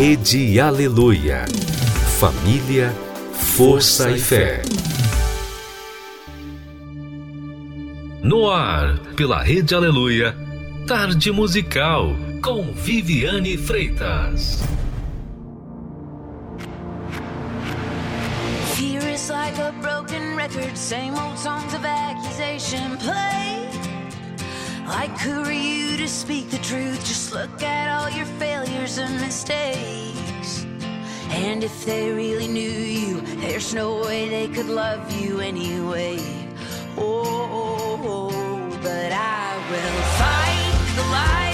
Rede 0.00 0.58
Aleluia. 0.58 1.44
Família, 2.18 2.90
força 3.34 4.10
e 4.10 4.18
fé. 4.18 4.62
No 8.22 8.50
ar, 8.50 8.96
pela 9.14 9.42
Rede 9.42 9.74
Aleluia, 9.74 10.34
Tarde 10.86 11.30
Musical, 11.30 12.16
com 12.40 12.72
Viviane 12.72 13.58
Freitas. 13.58 14.62
Fear 18.74 19.06
is 19.06 19.28
like 19.28 19.60
a 19.60 19.70
broken 19.82 20.34
record, 20.34 20.74
same 20.78 21.10
old 21.10 21.38
songs 21.38 21.74
of 21.74 21.84
accusation 21.84 22.96
play. 22.96 23.89
Like 24.90 25.16
who 25.20 25.44
are 25.44 25.52
you 25.52 25.96
to 25.98 26.08
speak 26.08 26.50
the 26.50 26.58
truth? 26.58 26.98
Just 27.04 27.32
look 27.32 27.62
at 27.62 27.86
all 27.88 28.10
your 28.10 28.26
failures 28.40 28.98
and 28.98 29.20
mistakes. 29.20 30.66
And 31.30 31.62
if 31.62 31.84
they 31.84 32.10
really 32.10 32.48
knew 32.48 32.72
you, 32.96 33.20
there's 33.40 33.72
no 33.72 34.00
way 34.00 34.28
they 34.28 34.48
could 34.48 34.66
love 34.66 35.12
you 35.12 35.38
anyway. 35.38 36.18
Oh, 36.98 37.22
oh, 37.62 38.30
oh 38.32 38.78
but 38.82 39.12
I 39.12 39.56
will 39.70 40.02
fight 40.18 40.96
the 40.96 41.02
lies 41.12 41.49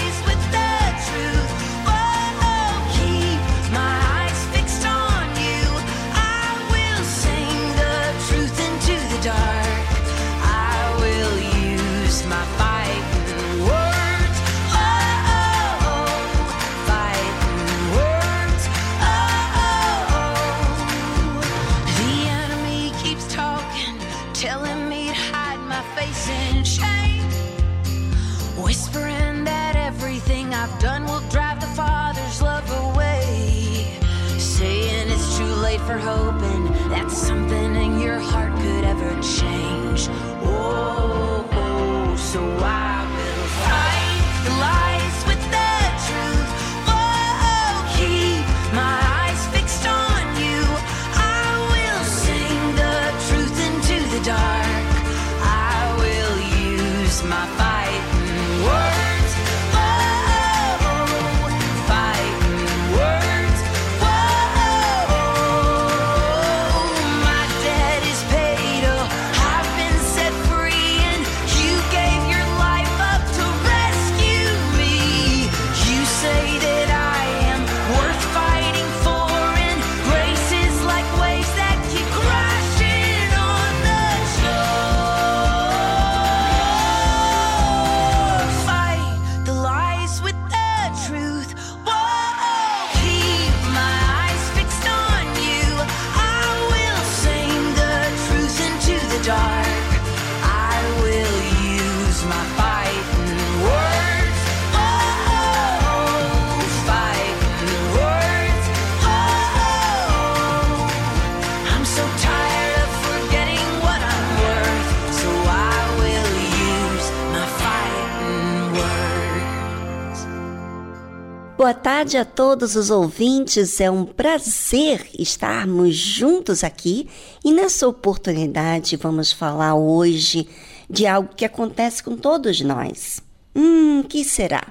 Boa 121.57 121.73
tarde 121.73 122.17
a 122.17 122.23
todos 122.23 122.75
os 122.75 122.91
ouvintes. 122.91 123.81
É 123.81 123.89
um 123.89 124.05
prazer 124.05 125.09
estarmos 125.17 125.95
juntos 125.95 126.63
aqui 126.63 127.09
e 127.43 127.51
nessa 127.51 127.87
oportunidade 127.87 128.95
vamos 128.95 129.31
falar 129.31 129.73
hoje 129.73 130.47
de 130.87 131.07
algo 131.07 131.33
que 131.35 131.43
acontece 131.43 132.03
com 132.03 132.15
todos 132.15 132.61
nós. 132.61 133.23
Hum, 133.55 134.03
que 134.03 134.23
será? 134.23 134.67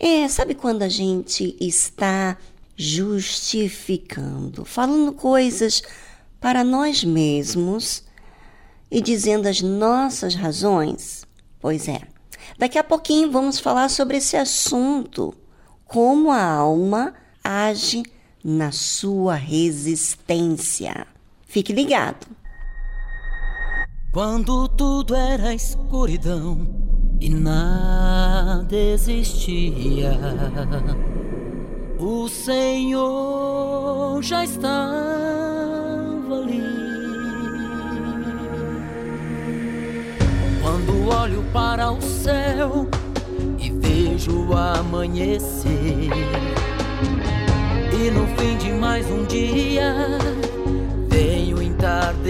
É, 0.00 0.26
sabe 0.26 0.54
quando 0.54 0.82
a 0.82 0.88
gente 0.88 1.56
está 1.60 2.36
justificando, 2.76 4.64
falando 4.64 5.12
coisas 5.12 5.80
para 6.40 6.64
nós 6.64 7.04
mesmos 7.04 8.02
e 8.90 9.00
dizendo 9.00 9.46
as 9.46 9.62
nossas 9.62 10.34
razões? 10.34 11.24
Pois 11.60 11.86
é. 11.86 12.00
Daqui 12.58 12.78
a 12.78 12.84
pouquinho 12.84 13.30
vamos 13.30 13.60
falar 13.60 13.88
sobre 13.88 14.16
esse 14.16 14.36
assunto 14.36 15.32
como 15.90 16.30
a 16.30 16.44
alma 16.44 17.12
age 17.42 18.04
na 18.44 18.70
sua 18.70 19.34
resistência. 19.34 21.04
Fique 21.46 21.72
ligado. 21.72 22.28
Quando 24.12 24.68
tudo 24.68 25.16
era 25.16 25.52
escuridão 25.52 26.64
e 27.20 27.28
nada 27.28 28.74
existia, 28.74 30.16
o 31.98 32.28
Senhor 32.28 34.22
já 34.22 34.44
estava 34.44 34.70
ali. 36.30 36.62
Quando 40.62 41.08
olho 41.08 41.44
para 41.52 41.90
o 41.90 42.00
céu 42.00 42.88
vejo 44.20 44.52
amanhecer, 44.54 46.10
e 47.92 48.10
no 48.10 48.26
fim 48.36 48.56
de 48.58 48.70
mais 48.72 49.10
um 49.10 49.24
dia 49.24 49.94
vem 51.08 51.54
o 51.54 51.62
entardecer. 51.62 52.20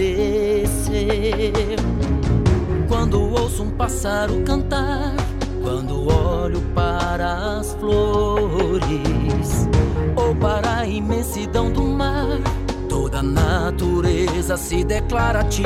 Quando 2.87 3.19
ouço 3.33 3.63
um 3.63 3.71
pássaro 3.71 4.41
cantar, 4.43 5.13
quando 5.61 6.07
olho 6.07 6.61
para 6.73 7.57
as 7.59 7.73
flores, 7.73 9.67
ou 10.15 10.33
para 10.35 10.79
a 10.79 10.87
imensidão 10.87 11.69
do 11.71 11.83
mar, 11.83 12.39
toda 12.87 13.19
a 13.19 13.23
natureza 13.23 14.55
se 14.55 14.85
declara 14.85 15.41
a 15.41 15.43
ti. 15.43 15.65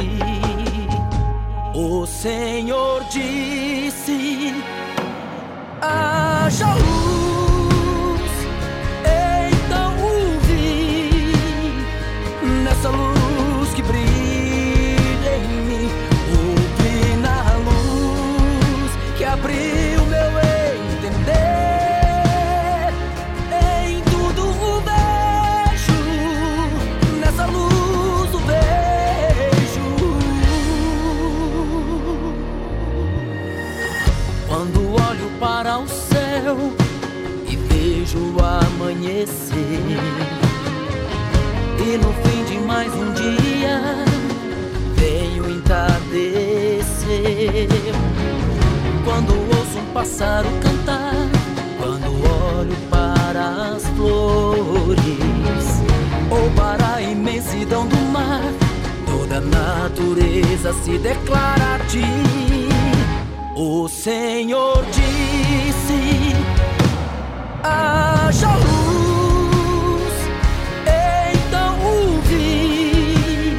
O 1.76 2.08
Senhor 2.08 3.04
disse: 3.12 4.25
haja 5.86 6.76
luz. 6.76 7.15
E 39.08 39.22
no 41.98 42.12
fim 42.24 42.44
de 42.46 42.58
mais 42.66 42.92
um 42.96 43.14
dia 43.14 43.80
veio 44.96 45.48
entardecer. 45.48 47.06
Quando 49.04 49.32
ouço 49.56 49.78
um 49.78 49.86
pássaro 49.94 50.50
cantar, 50.60 51.14
quando 51.78 52.08
olho 52.58 52.76
para 52.90 53.76
as 53.76 53.84
flores, 53.90 54.98
ou 56.32 56.50
para 56.56 56.96
a 56.96 57.02
imensidão 57.04 57.86
do 57.86 57.98
mar, 58.12 58.42
toda 59.06 59.38
a 59.38 59.42
natureza 59.42 60.74
se 60.84 60.98
declara 60.98 61.76
a 61.76 61.80
ti. 61.86 62.02
O 63.56 63.88
Senhor 63.88 64.84
disse 64.86 66.25
haja 67.66 68.52
luz. 68.66 70.14
Então 71.34 71.74
o 71.80 72.22
vi 72.22 73.58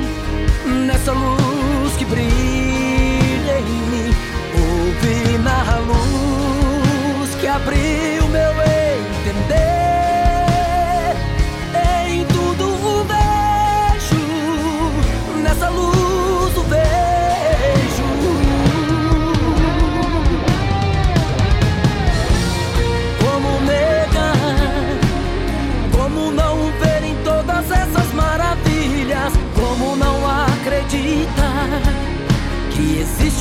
nessa 0.87 1.13
luz 1.13 1.97
que 1.97 2.05
brilha 2.05 3.59
em 3.59 3.81
mim. 3.91 4.15
Ouvi 4.55 5.39
na 5.39 5.79
luz 5.79 7.35
que 7.41 7.47
abriu 7.47 8.06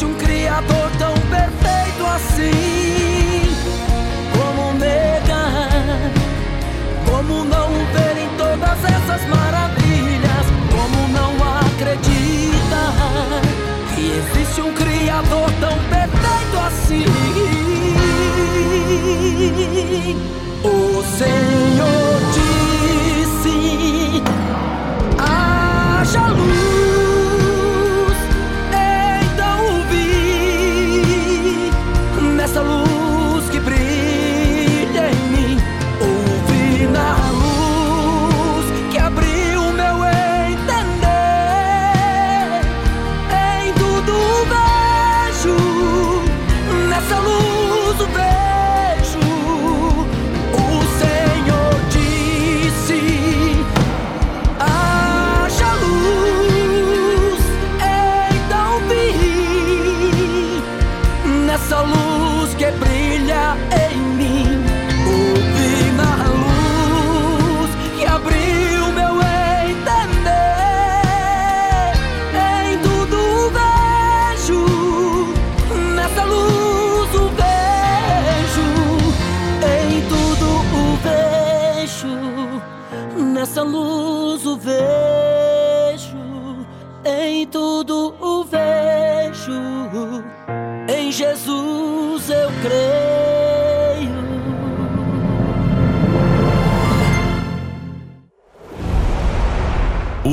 um 0.06 0.14
Criador 0.16 0.92
tão 1.00 1.14
perfeito 1.14 2.06
assim? 2.16 3.50
Como 4.38 4.74
negar? 4.74 6.12
Como 7.10 7.44
não 7.46 7.70
ver 7.94 8.18
em 8.22 8.30
todas 8.38 8.84
essas 8.84 9.28
maravilhas? 9.28 10.46
Como 10.72 11.08
não 11.10 11.32
acreditar 11.60 12.94
que 13.96 14.04
existe 14.12 14.62
um 14.62 14.74
Criador 14.74 15.50
tão 15.60 15.78
perfeito 15.90 16.58
assim? 16.68 17.06
O 20.64 21.04
Senhor 21.18 21.75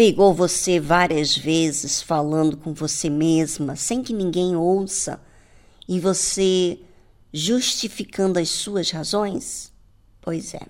pegou 0.00 0.32
você 0.32 0.80
várias 0.80 1.36
vezes 1.36 2.00
falando 2.00 2.56
com 2.56 2.72
você 2.72 3.10
mesma 3.10 3.76
sem 3.76 4.02
que 4.02 4.14
ninguém 4.14 4.56
ouça 4.56 5.20
e 5.86 6.00
você 6.00 6.80
justificando 7.30 8.38
as 8.38 8.48
suas 8.48 8.90
razões? 8.90 9.70
Pois 10.22 10.54
é. 10.54 10.62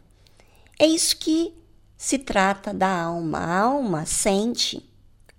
É 0.81 0.85
isso 0.85 1.17
que 1.17 1.55
se 1.97 2.19
trata 2.19 2.75
da 2.75 3.03
alma. 3.03 3.39
A 3.39 3.61
alma 3.61 4.05
sente, 4.05 4.85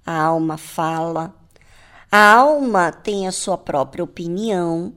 a 0.05 0.21
alma 0.21 0.55
fala, 0.55 1.35
a 2.09 2.33
alma 2.33 2.93
tem 2.93 3.27
a 3.27 3.31
sua 3.33 3.57
própria 3.57 4.05
opinião 4.05 4.93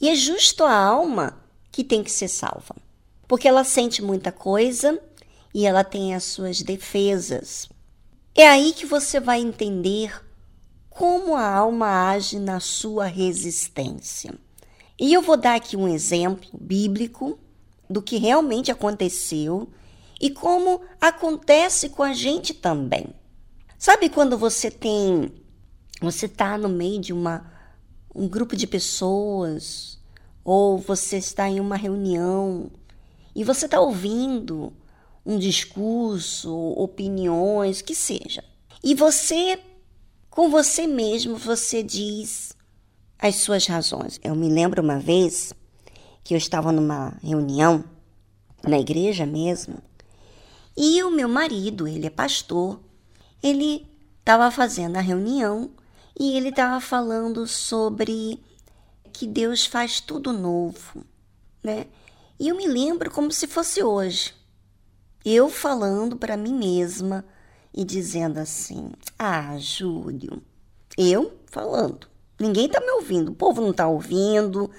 e 0.00 0.08
é 0.08 0.14
justo 0.14 0.62
a 0.62 0.72
alma 0.72 1.36
que 1.72 1.82
tem 1.82 2.04
que 2.04 2.12
ser 2.12 2.28
salva. 2.28 2.76
Porque 3.26 3.48
ela 3.48 3.64
sente 3.64 4.00
muita 4.00 4.30
coisa 4.30 5.02
e 5.52 5.66
ela 5.66 5.82
tem 5.82 6.14
as 6.14 6.22
suas 6.22 6.62
defesas. 6.62 7.68
É 8.34 8.46
aí 8.46 8.72
que 8.72 8.86
você 8.86 9.18
vai 9.18 9.40
entender 9.40 10.24
como 10.88 11.34
a 11.34 11.48
alma 11.48 12.10
age 12.10 12.38
na 12.38 12.60
sua 12.60 13.06
resistência. 13.06 14.34
E 14.98 15.12
eu 15.12 15.22
vou 15.22 15.36
dar 15.36 15.56
aqui 15.56 15.76
um 15.76 15.88
exemplo 15.88 16.48
bíblico 16.60 17.38
do 17.88 18.00
que 18.00 18.18
realmente 18.18 18.70
aconteceu 18.70 19.68
e 20.20 20.30
como 20.30 20.80
acontece 21.00 21.88
com 21.88 22.02
a 22.02 22.12
gente 22.12 22.54
também. 22.54 23.06
Sabe 23.78 24.08
quando 24.08 24.36
você 24.36 24.70
tem 24.70 25.32
você 26.00 26.26
está 26.26 26.56
no 26.56 26.68
meio 26.68 27.00
de 27.00 27.12
uma 27.12 27.50
um 28.14 28.28
grupo 28.28 28.54
de 28.54 28.66
pessoas 28.66 29.98
ou 30.44 30.78
você 30.78 31.16
está 31.16 31.48
em 31.48 31.60
uma 31.60 31.76
reunião 31.76 32.70
e 33.34 33.42
você 33.42 33.66
está 33.66 33.80
ouvindo 33.80 34.72
um 35.30 35.38
discurso, 35.38 36.52
opiniões, 36.76 37.80
que 37.80 37.94
seja. 37.94 38.42
E 38.82 38.94
você, 38.94 39.60
com 40.28 40.50
você 40.50 40.86
mesmo, 40.86 41.36
você 41.36 41.82
diz 41.82 42.52
as 43.16 43.36
suas 43.36 43.66
razões. 43.66 44.18
Eu 44.24 44.34
me 44.34 44.48
lembro 44.48 44.82
uma 44.82 44.98
vez 44.98 45.52
que 46.24 46.34
eu 46.34 46.38
estava 46.38 46.72
numa 46.72 47.16
reunião, 47.22 47.84
na 48.66 48.78
igreja 48.78 49.24
mesmo, 49.24 49.78
e 50.76 51.02
o 51.02 51.10
meu 51.10 51.28
marido, 51.28 51.86
ele 51.86 52.06
é 52.06 52.10
pastor, 52.10 52.80
ele 53.42 53.86
estava 54.18 54.50
fazendo 54.50 54.96
a 54.96 55.00
reunião 55.00 55.70
e 56.18 56.36
ele 56.36 56.48
estava 56.48 56.80
falando 56.80 57.46
sobre 57.46 58.42
que 59.12 59.26
Deus 59.26 59.66
faz 59.66 60.00
tudo 60.00 60.32
novo, 60.32 61.04
né? 61.62 61.86
E 62.38 62.48
eu 62.48 62.56
me 62.56 62.66
lembro 62.66 63.10
como 63.10 63.30
se 63.30 63.46
fosse 63.46 63.82
hoje. 63.82 64.39
Eu 65.24 65.50
falando 65.50 66.16
para 66.16 66.36
mim 66.36 66.54
mesma 66.54 67.24
e 67.74 67.84
dizendo 67.84 68.38
assim: 68.38 68.90
Ah, 69.18 69.56
Júlio, 69.58 70.42
eu 70.96 71.38
falando. 71.46 72.08
Ninguém 72.38 72.68
tá 72.68 72.80
me 72.80 72.90
ouvindo, 72.92 73.32
o 73.32 73.34
povo 73.34 73.60
não 73.60 73.72
tá 73.72 73.86
ouvindo, 73.86 74.70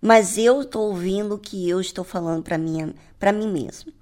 mas 0.00 0.38
eu 0.38 0.62
estou 0.62 0.88
ouvindo 0.88 1.34
o 1.34 1.38
que 1.38 1.68
eu 1.68 1.80
estou 1.80 2.02
falando 2.02 2.42
para 2.42 2.56
mim, 2.56 2.94
para 3.18 3.30
mim 3.32 3.52
mesmo. 3.52 3.92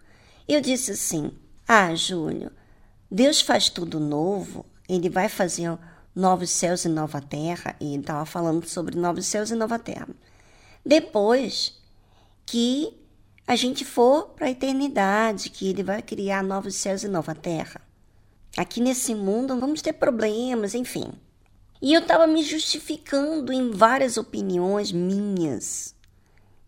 Eu 0.46 0.60
disse 0.60 0.92
assim: 0.92 1.32
Ah, 1.66 1.92
Júlio, 1.94 2.52
Deus 3.10 3.40
faz 3.40 3.68
tudo 3.68 3.98
novo, 3.98 4.64
ele 4.88 5.10
vai 5.10 5.28
fazer 5.28 5.76
novos 6.14 6.50
céus 6.50 6.84
e 6.84 6.88
nova 6.88 7.20
terra, 7.20 7.74
e 7.80 7.92
ele 7.92 8.02
estava 8.02 8.24
falando 8.24 8.66
sobre 8.66 8.96
novos 8.96 9.26
céus 9.26 9.50
e 9.50 9.56
nova 9.56 9.78
terra. 9.80 10.08
Depois 10.84 11.74
que 12.46 12.96
a 13.46 13.54
gente 13.54 13.84
for 13.84 14.30
para 14.30 14.46
a 14.46 14.50
eternidade, 14.50 15.50
que 15.50 15.68
ele 15.68 15.82
vai 15.82 16.02
criar 16.02 16.42
novos 16.42 16.74
céus 16.74 17.02
e 17.02 17.08
nova 17.08 17.34
terra. 17.34 17.80
Aqui 18.56 18.80
nesse 18.80 19.14
mundo 19.14 19.58
vamos 19.60 19.82
ter 19.82 19.92
problemas, 19.92 20.74
enfim. 20.74 21.12
E 21.80 21.92
eu 21.92 22.00
estava 22.00 22.26
me 22.26 22.42
justificando 22.42 23.52
em 23.52 23.70
várias 23.70 24.16
opiniões 24.16 24.90
minhas 24.90 25.94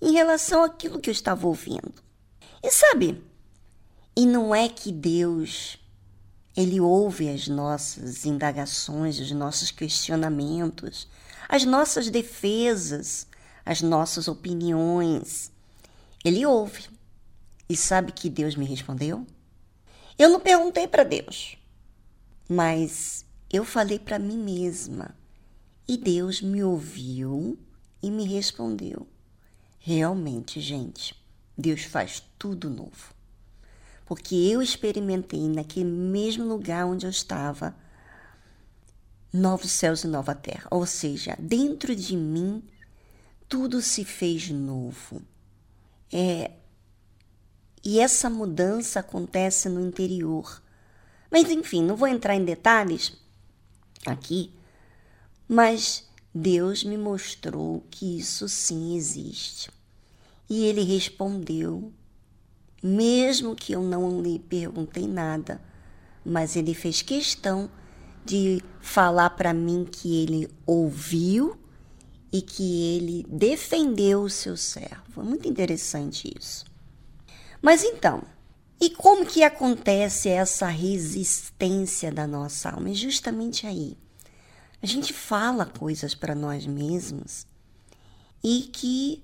em 0.00 0.12
relação 0.12 0.62
àquilo 0.62 1.00
que 1.00 1.10
eu 1.10 1.12
estava 1.12 1.46
ouvindo. 1.46 1.94
E 2.62 2.70
sabe, 2.70 3.22
e 4.16 4.26
não 4.26 4.54
é 4.54 4.68
que 4.68 4.92
Deus 4.92 5.78
ele 6.56 6.80
ouve 6.80 7.28
as 7.28 7.46
nossas 7.46 8.26
indagações, 8.26 9.20
os 9.20 9.30
nossos 9.30 9.70
questionamentos, 9.70 11.08
as 11.48 11.64
nossas 11.64 12.10
defesas, 12.10 13.28
as 13.64 13.80
nossas 13.80 14.26
opiniões. 14.26 15.52
Ele 16.24 16.44
ouve. 16.44 16.88
E 17.68 17.76
sabe 17.76 18.12
que 18.12 18.30
Deus 18.30 18.56
me 18.56 18.64
respondeu? 18.64 19.26
Eu 20.18 20.30
não 20.30 20.40
perguntei 20.40 20.88
para 20.88 21.04
Deus, 21.04 21.56
mas 22.48 23.24
eu 23.52 23.64
falei 23.64 23.98
para 23.98 24.18
mim 24.18 24.36
mesma 24.36 25.14
e 25.86 25.96
Deus 25.96 26.42
me 26.42 26.62
ouviu 26.62 27.58
e 28.02 28.10
me 28.10 28.24
respondeu. 28.24 29.06
Realmente, 29.78 30.60
gente, 30.60 31.14
Deus 31.56 31.82
faz 31.84 32.22
tudo 32.38 32.68
novo. 32.68 33.14
Porque 34.04 34.34
eu 34.34 34.60
experimentei 34.62 35.48
naquele 35.48 35.84
mesmo 35.84 36.44
lugar 36.44 36.86
onde 36.86 37.06
eu 37.06 37.10
estava 37.10 37.76
novos 39.32 39.70
céus 39.70 40.04
e 40.04 40.08
nova 40.08 40.34
terra. 40.34 40.66
Ou 40.70 40.84
seja, 40.86 41.36
dentro 41.38 41.94
de 41.94 42.16
mim 42.16 42.62
tudo 43.48 43.80
se 43.80 44.04
fez 44.04 44.50
novo. 44.50 45.22
É, 46.12 46.50
e 47.84 48.00
essa 48.00 48.28
mudança 48.28 49.00
acontece 49.00 49.68
no 49.68 49.80
interior. 49.80 50.62
Mas 51.30 51.50
enfim, 51.50 51.82
não 51.82 51.96
vou 51.96 52.08
entrar 52.08 52.34
em 52.34 52.44
detalhes, 52.44 53.12
aqui, 54.06 54.52
mas 55.46 56.08
Deus 56.34 56.84
me 56.84 56.96
mostrou 56.96 57.84
que 57.90 58.18
isso 58.18 58.48
sim 58.48 58.96
existe. 58.96 59.70
E 60.48 60.64
ele 60.64 60.82
respondeu, 60.82 61.92
mesmo 62.82 63.54
que 63.54 63.72
eu 63.72 63.82
não 63.82 64.22
lhe 64.22 64.38
perguntei 64.38 65.06
nada, 65.06 65.60
mas 66.24 66.56
ele 66.56 66.74
fez 66.74 67.02
questão 67.02 67.70
de 68.24 68.62
falar 68.80 69.30
para 69.30 69.52
mim 69.52 69.86
que 69.90 70.22
ele 70.22 70.50
ouviu 70.66 71.58
e 72.32 72.42
que 72.42 72.96
ele 72.96 73.26
defendeu 73.28 74.22
o 74.22 74.30
seu 74.30 74.56
servo. 74.56 75.20
É 75.20 75.22
muito 75.22 75.48
interessante 75.48 76.32
isso. 76.38 76.64
Mas 77.60 77.82
então, 77.82 78.22
e 78.80 78.90
como 78.90 79.26
que 79.26 79.42
acontece 79.42 80.28
essa 80.28 80.68
resistência 80.68 82.12
da 82.12 82.26
nossa 82.26 82.70
alma? 82.70 82.90
É 82.90 82.94
justamente 82.94 83.66
aí. 83.66 83.96
A 84.80 84.86
gente 84.86 85.12
fala 85.12 85.66
coisas 85.66 86.14
para 86.14 86.34
nós 86.34 86.64
mesmos 86.66 87.44
e 88.44 88.62
que 88.72 89.22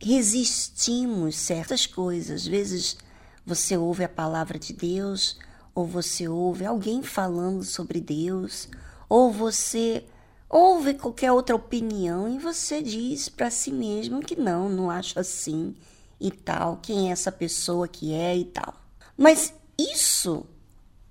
resistimos 0.00 1.36
certas 1.36 1.84
coisas. 1.84 2.42
Às 2.42 2.46
vezes 2.46 2.96
você 3.44 3.76
ouve 3.76 4.04
a 4.04 4.08
palavra 4.08 4.58
de 4.58 4.72
Deus, 4.72 5.38
ou 5.74 5.86
você 5.86 6.26
ouve 6.28 6.64
alguém 6.64 7.02
falando 7.02 7.62
sobre 7.62 8.00
Deus, 8.00 8.68
ou 9.08 9.30
você 9.30 10.04
ouve 10.50 10.94
qualquer 10.94 11.30
outra 11.30 11.54
opinião 11.54 12.28
e 12.28 12.36
você 12.36 12.82
diz 12.82 13.28
para 13.28 13.50
si 13.50 13.70
mesmo 13.70 14.20
que 14.20 14.34
não, 14.34 14.68
não 14.68 14.90
acho 14.90 15.18
assim 15.20 15.76
e 16.20 16.30
tal, 16.30 16.78
quem 16.82 17.08
é 17.08 17.12
essa 17.12 17.30
pessoa 17.30 17.86
que 17.86 18.12
é 18.12 18.36
e 18.36 18.44
tal. 18.44 18.74
Mas 19.16 19.54
isso 19.78 20.44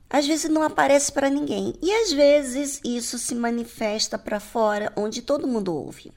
às 0.10 0.27
vezes 0.27 0.51
não 0.51 0.62
aparece 0.62 1.12
para 1.12 1.29
ninguém 1.29 1.74
e 1.81 1.91
às 1.91 2.12
vezes 2.12 2.81
isso 2.84 3.17
se 3.17 3.34
manifesta 3.34 4.17
para 4.19 4.41
fora, 4.41 4.91
onde 4.96 5.22
todo 5.22 5.48
mundo 5.48 5.74
ouve. 5.74 6.12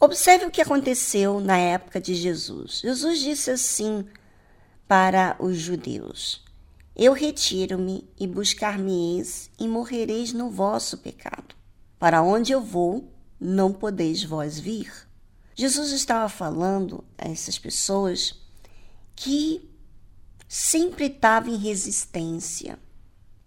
Observe 0.00 0.46
o 0.46 0.50
que 0.50 0.62
aconteceu 0.62 1.40
na 1.40 1.58
época 1.58 2.00
de 2.00 2.14
Jesus. 2.14 2.80
Jesus 2.80 3.20
disse 3.20 3.50
assim 3.50 4.06
para 4.88 5.36
os 5.38 5.56
judeus: 5.56 6.44
Eu 6.96 7.12
retiro-me 7.12 8.08
e 8.18 8.26
buscar-me-eis 8.26 9.50
e 9.58 9.68
morrereis 9.68 10.32
no 10.32 10.50
vosso 10.50 10.98
pecado. 10.98 11.54
Para 12.04 12.22
onde 12.22 12.52
eu 12.52 12.60
vou, 12.60 13.10
não 13.40 13.72
podeis 13.72 14.22
vós 14.22 14.60
vir. 14.60 14.92
Jesus 15.54 15.90
estava 15.90 16.28
falando 16.28 17.02
a 17.16 17.26
essas 17.30 17.58
pessoas 17.58 18.34
que 19.16 19.66
sempre 20.46 21.06
estava 21.06 21.48
em 21.48 21.56
resistência. 21.56 22.78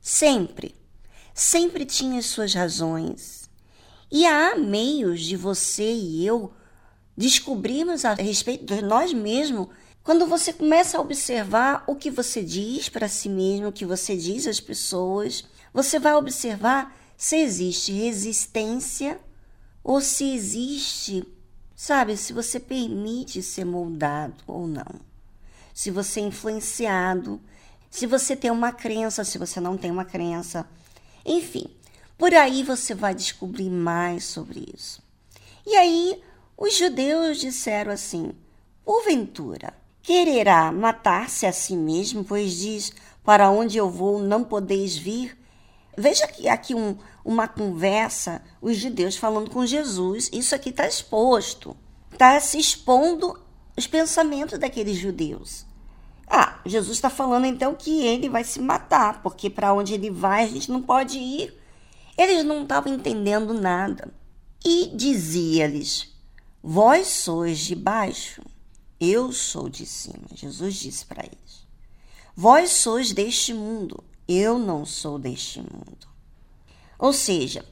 Sempre. 0.02 0.74
Sempre 1.36 1.86
tinha 1.86 2.20
suas 2.24 2.56
razões. 2.56 3.48
E 4.12 4.26
há 4.26 4.56
meios 4.56 5.22
de 5.22 5.38
você 5.38 5.94
e 5.94 6.26
eu 6.26 6.52
descobrirmos 7.16 8.06
a 8.06 8.16
respeito 8.16 8.66
de 8.66 8.82
nós 8.82 9.14
mesmos 9.14 9.68
quando 10.04 10.26
você 10.26 10.52
começa 10.52 10.98
a 10.98 11.02
observar 11.02 11.84
o 11.86 11.96
que 11.96 12.10
você 12.10 12.42
diz 12.42 12.90
para 12.90 13.08
si 13.08 13.30
mesmo, 13.30 13.68
o 13.68 13.72
que 13.72 13.86
você 13.86 14.18
diz 14.18 14.48
às 14.48 14.60
pessoas. 14.60 15.44
Você 15.72 16.00
vai 16.00 16.16
observar 16.16 16.98
se 17.18 17.36
existe 17.38 17.92
resistência 17.92 19.20
ou 19.84 20.00
se 20.00 20.34
existe 20.34 21.26
Sabe, 21.80 22.18
se 22.18 22.34
você 22.34 22.60
permite 22.60 23.44
ser 23.44 23.64
moldado 23.64 24.34
ou 24.48 24.66
não. 24.66 25.00
Se 25.76 25.92
você 25.92 26.20
é 26.20 26.24
influenciado, 26.24 27.40
se 27.88 28.08
você 28.08 28.36
tem 28.36 28.50
uma 28.50 28.72
crença, 28.72 29.24
se 29.24 29.38
você 29.38 29.60
não 29.62 29.78
tem 29.78 29.92
uma 29.92 30.04
crença. 30.04 30.68
Enfim, 31.24 31.68
por 32.18 32.34
aí 32.34 32.64
você 32.64 32.96
vai 32.96 33.14
descobrir 33.14 33.70
mais 33.70 34.24
sobre 34.24 34.66
isso. 34.76 35.04
E 35.68 35.76
aí, 35.76 36.20
os 36.58 36.76
judeus 36.76 37.38
disseram 37.38 37.92
assim: 37.92 38.32
porventura, 38.84 39.72
quererá 40.02 40.72
matar-se 40.72 41.46
a 41.46 41.54
si 41.54 41.78
mesmo, 41.78 42.24
pois 42.24 42.54
diz: 42.54 42.92
Para 43.24 43.52
onde 43.52 43.78
eu 43.78 43.88
vou 43.88 44.18
não 44.18 44.44
podeis 44.44 44.98
vir? 44.98 45.38
Veja 45.98 46.26
aqui, 46.26 46.48
aqui 46.48 46.76
um, 46.76 46.96
uma 47.26 47.48
conversa, 47.48 48.44
os 48.62 48.78
judeus 48.78 49.18
falando 49.18 49.50
com 49.50 49.66
Jesus. 49.66 50.30
Isso 50.32 50.54
aqui 50.54 50.70
está 50.70 50.88
exposto. 50.88 51.76
Está 52.12 52.40
se 52.40 52.60
expondo 52.60 53.40
os 53.76 53.88
pensamentos 53.88 54.60
daqueles 54.60 54.96
judeus. 54.96 55.66
Ah, 56.28 56.60
Jesus 56.66 56.98
está 56.98 57.10
falando 57.10 57.46
então 57.46 57.74
que 57.74 58.06
ele 58.06 58.30
vai 58.30 58.44
se 58.44 58.60
matar, 58.60 59.24
porque 59.24 59.50
para 59.50 59.74
onde 59.74 59.96
ele 59.96 60.12
vai 60.12 60.44
a 60.44 60.48
gente 60.48 60.70
não 60.70 60.84
pode 60.84 61.18
ir. 61.18 61.60
Eles 62.16 62.44
não 62.44 62.62
estavam 62.62 62.94
entendendo 62.94 63.54
nada. 63.54 64.14
E 64.64 64.92
dizia-lhes: 64.94 66.14
Vós 66.62 67.08
sois 67.08 67.58
de 67.58 67.76
baixo, 67.76 68.44
eu 69.00 69.32
sou 69.32 69.68
de 69.70 69.86
cima. 69.86 70.28
Jesus 70.34 70.76
disse 70.76 71.06
para 71.06 71.26
eles: 71.26 71.66
Vós 72.36 72.72
sois 72.72 73.14
deste 73.14 73.54
mundo, 73.54 74.04
eu 74.28 74.58
não 74.60 74.86
sou 74.86 75.18
deste 75.18 75.60
mundo. 75.60 76.08
Ou 77.00 77.14
seja, 77.14 77.66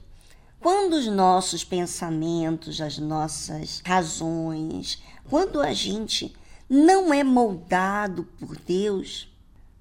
quando 0.59 0.93
os 0.93 1.07
nossos 1.07 1.63
pensamentos, 1.63 2.79
as 2.81 2.97
nossas 2.97 3.81
razões, 3.85 5.01
quando 5.29 5.61
a 5.61 5.73
gente 5.73 6.35
não 6.69 7.13
é 7.13 7.23
moldado 7.23 8.23
por 8.39 8.55
Deus, 8.57 9.27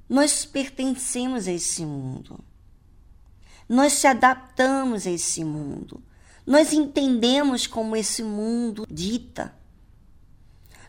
nós 0.09 0.45
pertencemos 0.45 1.49
a 1.49 1.53
esse 1.53 1.85
mundo. 1.85 2.39
Nós 3.69 3.95
se 3.95 4.07
adaptamos 4.07 5.07
a 5.07 5.11
esse 5.11 5.43
mundo. 5.43 6.03
Nós 6.47 6.73
entendemos 6.73 7.67
como 7.67 7.97
esse 7.97 8.23
mundo 8.23 8.87
dita. 8.91 9.55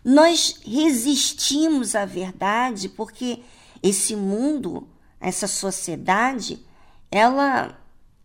Nós 0.04 0.60
resistimos 0.66 1.96
à 1.96 2.06
verdade 2.06 2.90
porque 2.90 3.42
esse 3.82 4.16
mundo 4.16 4.88
essa 5.28 5.48
sociedade, 5.48 6.64
ela 7.10 7.78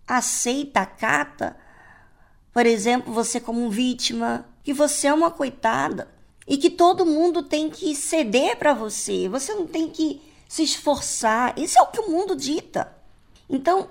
aceita, 0.06 0.80
acata, 0.80 1.56
por 2.52 2.66
exemplo, 2.66 3.12
você 3.12 3.40
como 3.40 3.70
vítima, 3.70 4.46
que 4.62 4.74
você 4.74 5.06
é 5.06 5.14
uma 5.14 5.30
coitada 5.30 6.08
e 6.46 6.58
que 6.58 6.68
todo 6.68 7.06
mundo 7.06 7.42
tem 7.42 7.70
que 7.70 7.94
ceder 7.94 8.56
para 8.58 8.74
você, 8.74 9.28
você 9.28 9.54
não 9.54 9.66
tem 9.66 9.88
que 9.88 10.20
se 10.46 10.62
esforçar. 10.62 11.58
Isso 11.58 11.78
é 11.78 11.82
o 11.82 11.86
que 11.86 12.00
o 12.00 12.10
mundo 12.10 12.36
dita. 12.36 12.94
Então, 13.48 13.88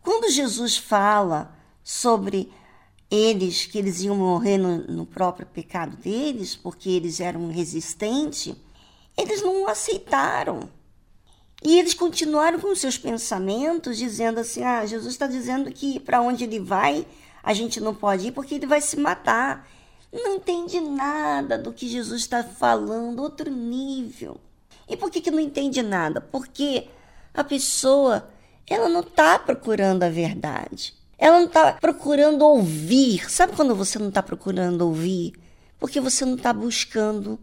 quando 0.00 0.30
Jesus 0.30 0.76
fala 0.76 1.56
sobre 1.82 2.52
eles 3.10 3.66
que 3.66 3.76
eles 3.76 4.02
iam 4.02 4.14
morrer 4.14 4.56
no, 4.56 4.78
no 4.86 5.04
próprio 5.04 5.46
pecado 5.46 5.96
deles, 5.96 6.54
porque 6.54 6.88
eles 6.90 7.18
eram 7.18 7.48
resistentes, 7.48 8.54
eles 9.16 9.42
não 9.42 9.66
aceitaram. 9.66 10.70
E 11.64 11.78
eles 11.78 11.94
continuaram 11.94 12.58
com 12.58 12.74
seus 12.74 12.98
pensamentos, 12.98 13.96
dizendo 13.96 14.40
assim: 14.40 14.62
ah, 14.62 14.84
Jesus 14.84 15.12
está 15.12 15.26
dizendo 15.26 15.70
que 15.70 16.00
para 16.00 16.20
onde 16.20 16.44
ele 16.44 16.58
vai, 16.58 17.06
a 17.42 17.54
gente 17.54 17.80
não 17.80 17.94
pode 17.94 18.28
ir 18.28 18.32
porque 18.32 18.56
ele 18.56 18.66
vai 18.66 18.80
se 18.80 18.96
matar. 18.98 19.68
Não 20.12 20.36
entende 20.36 20.80
nada 20.80 21.56
do 21.56 21.72
que 21.72 21.88
Jesus 21.88 22.22
está 22.22 22.44
falando, 22.44 23.22
outro 23.22 23.50
nível. 23.50 24.38
E 24.88 24.96
por 24.96 25.10
que, 25.10 25.20
que 25.20 25.30
não 25.30 25.40
entende 25.40 25.82
nada? 25.82 26.20
Porque 26.20 26.88
a 27.32 27.42
pessoa 27.42 28.28
ela 28.66 28.88
não 28.88 29.00
está 29.00 29.38
procurando 29.38 30.02
a 30.02 30.10
verdade. 30.10 30.94
Ela 31.16 31.38
não 31.38 31.46
está 31.46 31.72
procurando 31.74 32.42
ouvir. 32.42 33.30
Sabe 33.30 33.54
quando 33.54 33.74
você 33.74 33.98
não 33.98 34.08
está 34.08 34.22
procurando 34.22 34.82
ouvir? 34.82 35.32
Porque 35.78 36.00
você 36.00 36.24
não 36.24 36.34
está 36.34 36.52
buscando. 36.52 37.38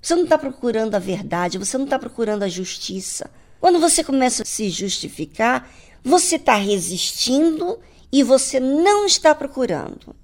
Você 0.00 0.16
não 0.16 0.24
está 0.24 0.36
procurando 0.36 0.94
a 0.96 0.98
verdade, 0.98 1.58
você 1.58 1.78
não 1.78 1.84
está 1.84 1.96
procurando 1.98 2.42
a 2.42 2.48
justiça. 2.48 3.30
Quando 3.62 3.78
você 3.78 4.02
começa 4.02 4.42
a 4.42 4.44
se 4.44 4.68
justificar, 4.70 5.72
você 6.02 6.34
está 6.34 6.56
resistindo 6.56 7.78
e 8.10 8.24
você 8.24 8.58
não 8.58 9.06
está 9.06 9.36
procurando. 9.36 10.16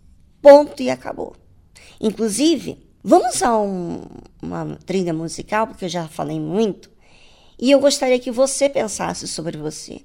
Ponto 0.43 0.83
e 0.83 0.91
acabou. 0.91 1.37
Inclusive, 2.01 2.85
vamos 3.01 3.41
a 3.41 3.57
um, 3.57 4.03
uma 4.43 4.77
trilha 4.85 5.15
musical, 5.15 5.69
porque 5.69 5.85
eu 5.85 5.89
já 5.89 6.09
falei 6.09 6.41
muito, 6.41 6.91
e 7.57 7.71
eu 7.71 7.79
gostaria 7.79 8.19
que 8.19 8.33
você 8.33 8.69
pensasse 8.69 9.29
sobre 9.29 9.57
você. 9.57 10.01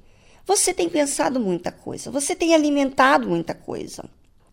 Você 0.46 0.72
tem 0.72 0.88
pensado 0.88 1.40
muita 1.40 1.72
coisa, 1.72 2.12
você 2.12 2.36
tem 2.36 2.54
alimentado 2.54 3.28
muita 3.28 3.56
coisa. 3.56 4.06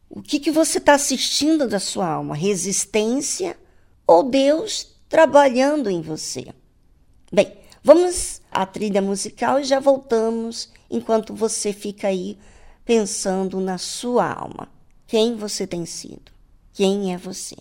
O 0.08 0.22
que, 0.22 0.40
que 0.40 0.50
você 0.50 0.78
está 0.78 0.94
assistindo 0.94 1.68
da 1.68 1.78
sua 1.78 2.08
alma? 2.08 2.34
Resistência 2.34 3.58
ou 4.06 4.22
Deus 4.22 4.96
trabalhando 5.06 5.90
em 5.90 6.00
você? 6.00 6.46
Bem, 7.30 7.59
vamos 7.82 8.40
à 8.50 8.66
trilha 8.66 9.02
musical 9.02 9.58
e 9.60 9.64
já 9.64 9.80
voltamos 9.80 10.70
enquanto 10.90 11.34
você 11.34 11.72
fica 11.72 12.08
aí 12.08 12.38
pensando 12.84 13.60
na 13.60 13.78
sua 13.78 14.32
alma. 14.32 14.68
Quem 15.06 15.36
você 15.36 15.66
tem 15.66 15.84
sido? 15.86 16.32
Quem 16.72 17.12
é 17.12 17.18
você? 17.18 17.56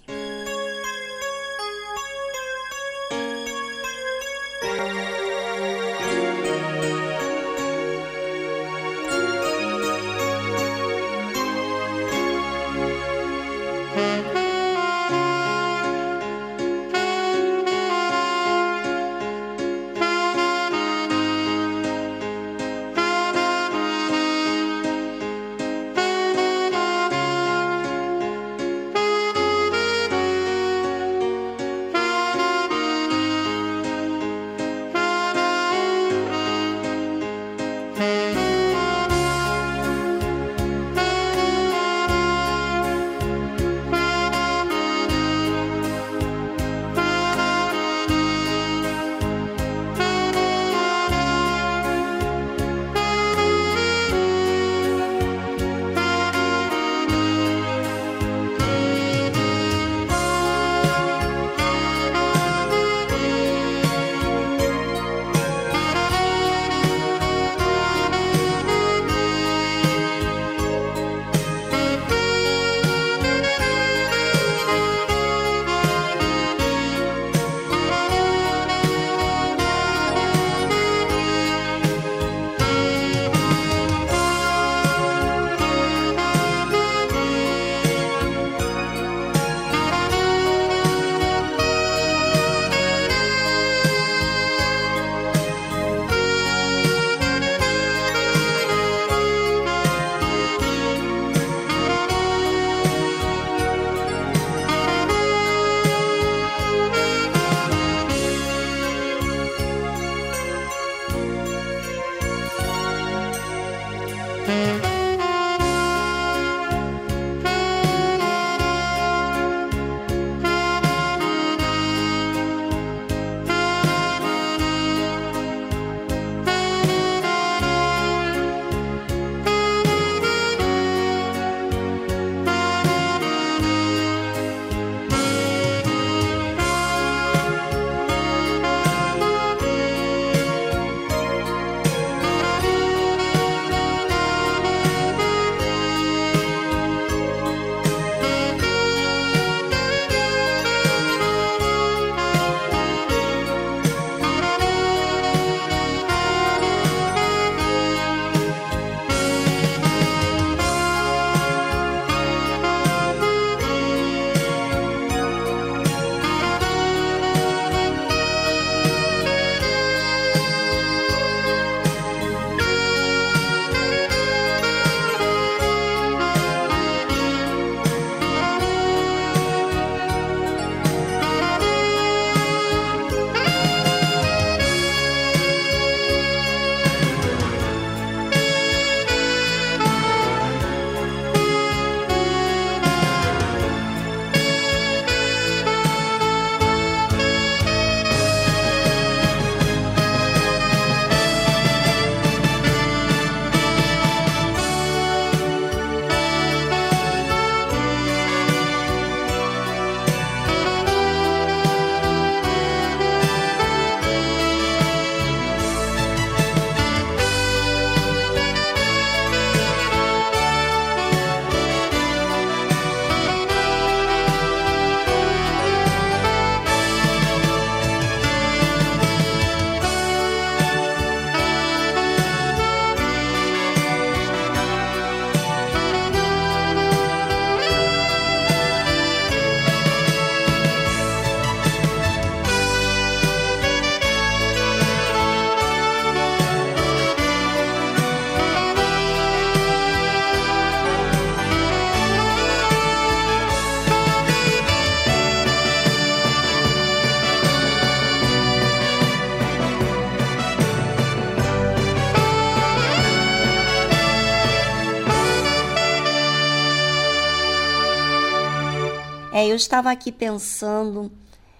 É, 269.39 269.47
eu 269.47 269.55
estava 269.55 269.89
aqui 269.89 270.11
pensando 270.11 271.09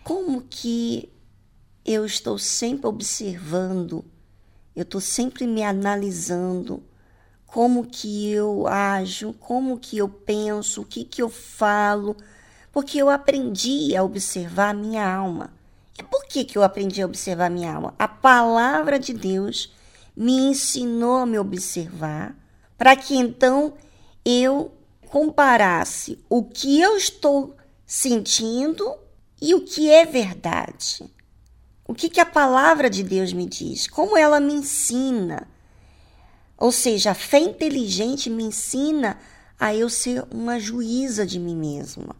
como 0.04 0.42
que 0.42 1.08
eu 1.86 2.06
estou 2.06 2.38
sempre 2.38 2.88
observando, 2.88 4.04
eu 4.76 4.84
estou 4.84 5.00
sempre 5.00 5.48
me 5.48 5.64
analisando 5.64 6.84
como 7.46 7.86
que 7.86 8.30
eu 8.30 8.68
ajo, 8.68 9.32
como 9.32 9.80
que 9.80 9.98
eu 9.98 10.10
penso, 10.10 10.82
o 10.82 10.86
que 10.86 11.06
que 11.06 11.22
eu 11.22 11.30
falo, 11.30 12.18
porque 12.70 12.98
eu 12.98 13.10
aprendi 13.10 13.96
a 13.96 14.04
observar 14.04 14.72
a 14.72 14.74
minha 14.74 15.10
alma. 15.10 15.50
E 15.98 16.04
por 16.04 16.26
que 16.26 16.44
que 16.44 16.58
eu 16.58 16.64
aprendi 16.64 17.02
a 17.02 17.06
observar 17.06 17.46
a 17.46 17.50
minha 17.50 17.74
alma? 17.74 17.94
A 17.98 18.10
palavra 18.10 19.00
de 19.00 19.14
Deus 19.14 19.74
me 20.14 20.34
ensinou 20.34 21.20
a 21.20 21.26
me 21.26 21.40
observar, 21.40 22.36
para 22.78 22.94
que 22.98 23.16
então 23.16 23.74
eu 24.26 24.70
comparasse 25.08 26.20
o 26.30 26.44
que 26.44 26.82
eu 26.82 26.98
estou 26.98 27.56
sentindo 27.90 28.96
e 29.42 29.56
o 29.56 29.62
que 29.62 29.90
é 29.90 30.06
verdade. 30.06 31.12
O 31.88 31.96
que, 31.96 32.08
que 32.08 32.20
a 32.20 32.26
palavra 32.26 32.88
de 32.88 33.02
Deus 33.02 33.34
me 33.34 33.48
diz? 33.48 33.88
Como 33.88 34.16
ela 34.16 34.40
me 34.40 34.54
ensina? 34.54 35.48
Ou 36.56 36.72
seja, 36.72 37.12
a 37.12 37.16
fé 37.16 37.40
inteligente 37.40 38.30
me 38.30 38.44
ensina 38.44 39.18
a 39.60 39.74
eu 39.74 39.90
ser 39.90 40.24
uma 40.30 40.60
juíza 40.60 41.26
de 41.26 41.40
mim 41.40 41.56
mesma. 41.56 42.16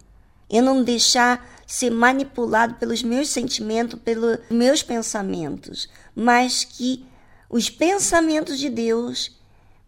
Eu 0.50 0.64
não 0.64 0.82
deixar 0.82 1.48
ser 1.68 1.90
manipulado 1.90 2.74
pelos 2.74 3.04
meus 3.04 3.28
sentimentos, 3.28 4.00
pelos 4.00 4.40
meus 4.50 4.82
pensamentos, 4.82 5.88
mas 6.16 6.64
que 6.64 7.06
os 7.48 7.70
pensamentos 7.70 8.58
de 8.58 8.68
Deus 8.68 9.38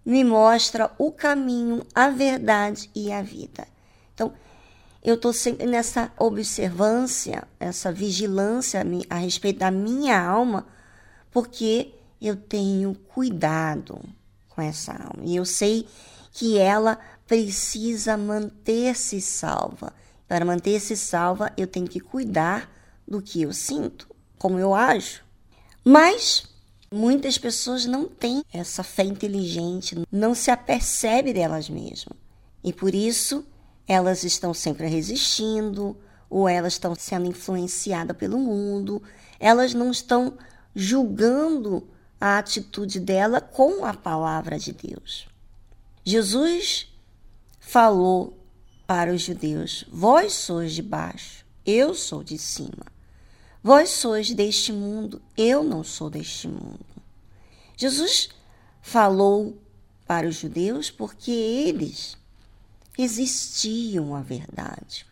me 0.06 0.22
mostram 0.22 0.88
o 0.96 1.10
caminho, 1.10 1.84
a 1.92 2.08
verdade 2.08 2.88
e 2.94 3.10
a 3.10 3.20
vida. 3.20 3.66
Então, 4.14 4.32
eu 5.02 5.16
estou 5.16 5.32
sempre 5.32 5.66
nessa 5.66 6.12
observância, 6.16 7.42
essa 7.58 7.90
vigilância 7.90 8.84
a 9.10 9.16
respeito 9.16 9.58
da 9.58 9.70
minha 9.70 10.20
alma, 10.20 10.66
porque 11.30 11.92
eu 12.20 12.36
tenho 12.36 12.94
cuidado 12.94 13.98
com 14.48 14.62
essa 14.62 14.92
alma. 14.92 15.24
E 15.24 15.34
eu 15.34 15.44
sei 15.44 15.88
que 16.30 16.56
ela 16.56 16.98
precisa 17.26 18.16
manter-se 18.16 19.20
salva. 19.20 19.92
Para 20.28 20.44
manter-se 20.44 20.96
salva, 20.96 21.52
eu 21.56 21.66
tenho 21.66 21.88
que 21.88 21.98
cuidar 21.98 22.70
do 23.06 23.20
que 23.20 23.42
eu 23.42 23.52
sinto, 23.52 24.08
como 24.38 24.58
eu 24.58 24.72
ajo. 24.72 25.22
Mas 25.84 26.44
muitas 26.92 27.38
pessoas 27.38 27.86
não 27.86 28.06
têm 28.06 28.44
essa 28.52 28.84
fé 28.84 29.02
inteligente, 29.02 29.96
não 30.12 30.34
se 30.34 30.50
apercebe 30.50 31.32
delas 31.32 31.68
mesmas. 31.68 32.16
E 32.62 32.72
por 32.72 32.94
isso 32.94 33.44
elas 33.92 34.24
estão 34.24 34.54
sempre 34.54 34.86
resistindo, 34.86 35.96
ou 36.28 36.48
elas 36.48 36.74
estão 36.74 36.94
sendo 36.94 37.26
influenciadas 37.26 38.16
pelo 38.16 38.38
mundo, 38.38 39.02
elas 39.38 39.74
não 39.74 39.90
estão 39.90 40.38
julgando 40.74 41.86
a 42.20 42.38
atitude 42.38 42.98
dela 42.98 43.40
com 43.40 43.84
a 43.84 43.92
palavra 43.92 44.58
de 44.58 44.72
Deus. 44.72 45.28
Jesus 46.04 46.88
falou 47.60 48.38
para 48.86 49.12
os 49.12 49.22
judeus: 49.22 49.84
Vós 49.92 50.32
sois 50.32 50.72
de 50.72 50.82
baixo, 50.82 51.44
eu 51.66 51.94
sou 51.94 52.24
de 52.24 52.38
cima. 52.38 52.86
Vós 53.62 53.90
sois 53.90 54.32
deste 54.32 54.72
mundo, 54.72 55.20
eu 55.36 55.62
não 55.62 55.84
sou 55.84 56.08
deste 56.08 56.48
mundo. 56.48 56.80
Jesus 57.76 58.30
falou 58.80 59.56
para 60.06 60.26
os 60.26 60.36
judeus 60.36 60.90
porque 60.90 61.30
eles 61.30 62.16
resistiam 62.96 64.14
à 64.14 64.20
verdade. 64.20 65.06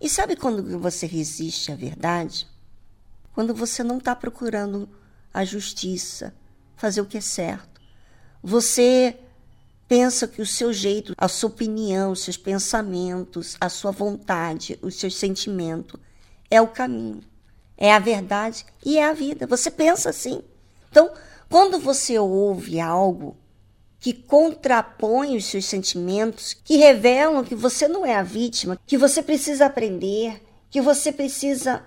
E 0.00 0.08
sabe 0.08 0.36
quando 0.36 0.78
você 0.78 1.06
resiste 1.06 1.72
à 1.72 1.74
verdade? 1.74 2.46
Quando 3.32 3.54
você 3.54 3.82
não 3.82 3.98
está 3.98 4.14
procurando 4.14 4.88
a 5.32 5.44
justiça, 5.44 6.34
fazer 6.76 7.00
o 7.00 7.06
que 7.06 7.18
é 7.18 7.20
certo. 7.20 7.80
Você 8.42 9.18
pensa 9.88 10.28
que 10.28 10.42
o 10.42 10.46
seu 10.46 10.72
jeito, 10.72 11.14
a 11.16 11.28
sua 11.28 11.48
opinião, 11.48 12.12
os 12.12 12.22
seus 12.22 12.36
pensamentos, 12.36 13.56
a 13.60 13.68
sua 13.68 13.90
vontade, 13.90 14.78
os 14.82 14.96
seus 14.96 15.16
sentimentos 15.16 15.98
é 16.50 16.60
o 16.60 16.68
caminho, 16.68 17.22
é 17.76 17.92
a 17.92 17.98
verdade 17.98 18.64
e 18.84 18.98
é 18.98 19.08
a 19.08 19.12
vida. 19.12 19.46
Você 19.46 19.70
pensa 19.70 20.10
assim. 20.10 20.42
Então, 20.90 21.10
quando 21.48 21.78
você 21.78 22.18
ouve 22.18 22.78
algo 22.80 23.36
que 24.00 24.12
contrapõe 24.12 25.36
os 25.36 25.46
seus 25.46 25.64
sentimentos, 25.64 26.54
que 26.64 26.76
revelam 26.76 27.44
que 27.44 27.54
você 27.54 27.88
não 27.88 28.06
é 28.06 28.14
a 28.14 28.22
vítima, 28.22 28.78
que 28.86 28.96
você 28.96 29.22
precisa 29.22 29.66
aprender, 29.66 30.42
que 30.70 30.80
você 30.80 31.12
precisa 31.12 31.82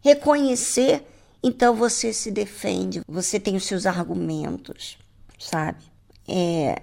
reconhecer 0.00 1.04
então 1.48 1.76
você 1.76 2.12
se 2.12 2.32
defende, 2.32 3.02
você 3.06 3.38
tem 3.38 3.54
os 3.54 3.64
seus 3.64 3.86
argumentos, 3.86 4.98
sabe? 5.38 5.84
É, 6.26 6.82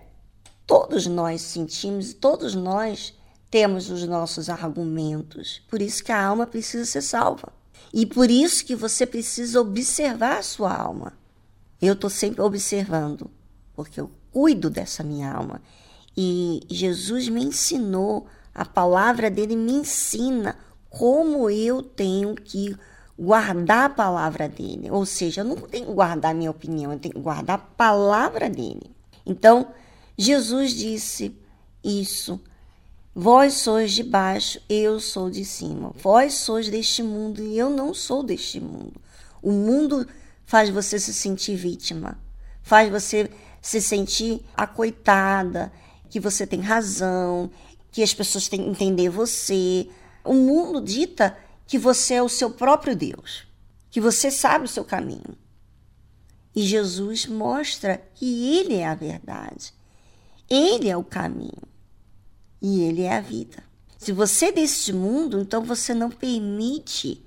todos 0.66 1.06
nós 1.06 1.42
sentimos, 1.42 2.14
todos 2.14 2.56
nós 2.56 3.14
temos 3.52 3.90
os 3.90 4.08
nossos 4.08 4.50
argumentos. 4.50 5.62
Por 5.68 5.82
isso 5.82 6.02
que 6.02 6.14
a 6.14 6.26
alma 6.26 6.48
precisa 6.48 6.86
ser 6.86 7.02
salva. 7.02 7.52
E 7.94 8.06
por 8.06 8.32
isso 8.32 8.66
que 8.66 8.74
você 8.74 9.06
precisa 9.06 9.60
observar 9.60 10.38
a 10.38 10.44
sua 10.44 10.74
alma. 10.74 11.12
Eu 11.82 11.94
estou 11.94 12.10
sempre 12.10 12.42
observando, 12.42 13.30
porque 13.76 14.00
eu 14.00 14.10
cuido 14.34 14.70
dessa 14.70 15.04
minha 15.04 15.32
alma. 15.32 15.62
E 16.18 16.62
Jesus 16.70 17.30
me 17.30 17.44
ensinou, 17.44 18.26
a 18.54 18.66
palavra 18.66 19.30
dele 19.30 19.56
me 19.56 19.72
ensina 19.72 20.58
como 20.90 21.50
eu 21.50 21.82
tenho 21.82 22.36
que 22.36 22.76
guardar 23.18 23.86
a 23.86 23.90
palavra 23.90 24.50
dele. 24.50 24.90
Ou 24.92 25.06
seja, 25.06 25.42
eu 25.42 25.46
não 25.46 25.56
tenho 25.56 25.86
que 25.86 25.94
guardar 25.94 26.32
a 26.32 26.34
minha 26.34 26.52
opinião, 26.52 26.92
eu 26.92 27.00
tenho 27.00 27.14
que 27.14 27.22
guardar 27.22 27.56
a 27.56 27.60
palavra 27.60 28.50
dele. 28.50 28.92
Então, 29.26 29.68
Jesus 30.18 30.74
disse 30.74 31.36
isso. 31.84 32.40
Vós 33.16 33.54
sois 33.54 33.92
de 33.92 34.04
baixo, 34.04 34.60
eu 34.68 35.00
sou 35.00 35.30
de 35.30 35.46
cima. 35.46 35.92
Vós 35.96 36.34
sois 36.34 36.70
deste 36.70 37.04
mundo 37.04 37.44
e 37.44 37.58
eu 37.58 37.70
não 37.70 37.94
sou 37.94 38.24
deste 38.24 38.60
mundo. 38.60 39.00
O 39.42 39.52
mundo 39.52 40.08
faz 40.46 40.70
você 40.70 41.00
se 41.00 41.14
sentir 41.14 41.56
vítima, 41.56 42.18
faz 42.62 42.90
você 42.92 43.30
se 43.64 43.82
sentir 43.82 44.46
acoitada, 44.56 45.72
que 46.10 46.20
você 46.20 46.46
tem 46.46 46.60
razão, 46.60 47.50
que 47.90 48.04
as 48.04 48.14
pessoas 48.14 48.50
têm 48.50 48.62
que 48.62 48.70
entender 48.70 49.10
você. 49.10 49.90
O 50.24 50.34
mundo 50.34 50.82
dita 50.82 51.36
que 51.66 51.80
você 51.80 52.16
é 52.16 52.22
o 52.22 52.28
seu 52.28 52.52
próprio 52.52 52.94
Deus, 52.94 53.48
que 53.90 54.02
você 54.02 54.30
sabe 54.30 54.66
o 54.66 54.68
seu 54.68 54.84
caminho. 54.84 55.38
E 56.54 56.62
Jesus 56.62 57.26
mostra 57.26 58.06
que 58.14 58.58
Ele 58.58 58.76
é 58.76 58.86
a 58.86 58.96
verdade, 58.96 59.74
Ele 60.50 60.90
é 60.90 60.98
o 60.98 61.04
caminho 61.04 61.64
e 62.62 62.82
Ele 62.82 63.04
é 63.04 63.16
a 63.16 63.22
vida. 63.22 63.64
Se 63.98 64.12
você 64.12 64.48
é 64.48 64.52
deste 64.52 64.92
mundo, 64.92 65.40
então 65.40 65.64
você 65.64 65.94
não 65.94 66.12
permite, 66.12 67.26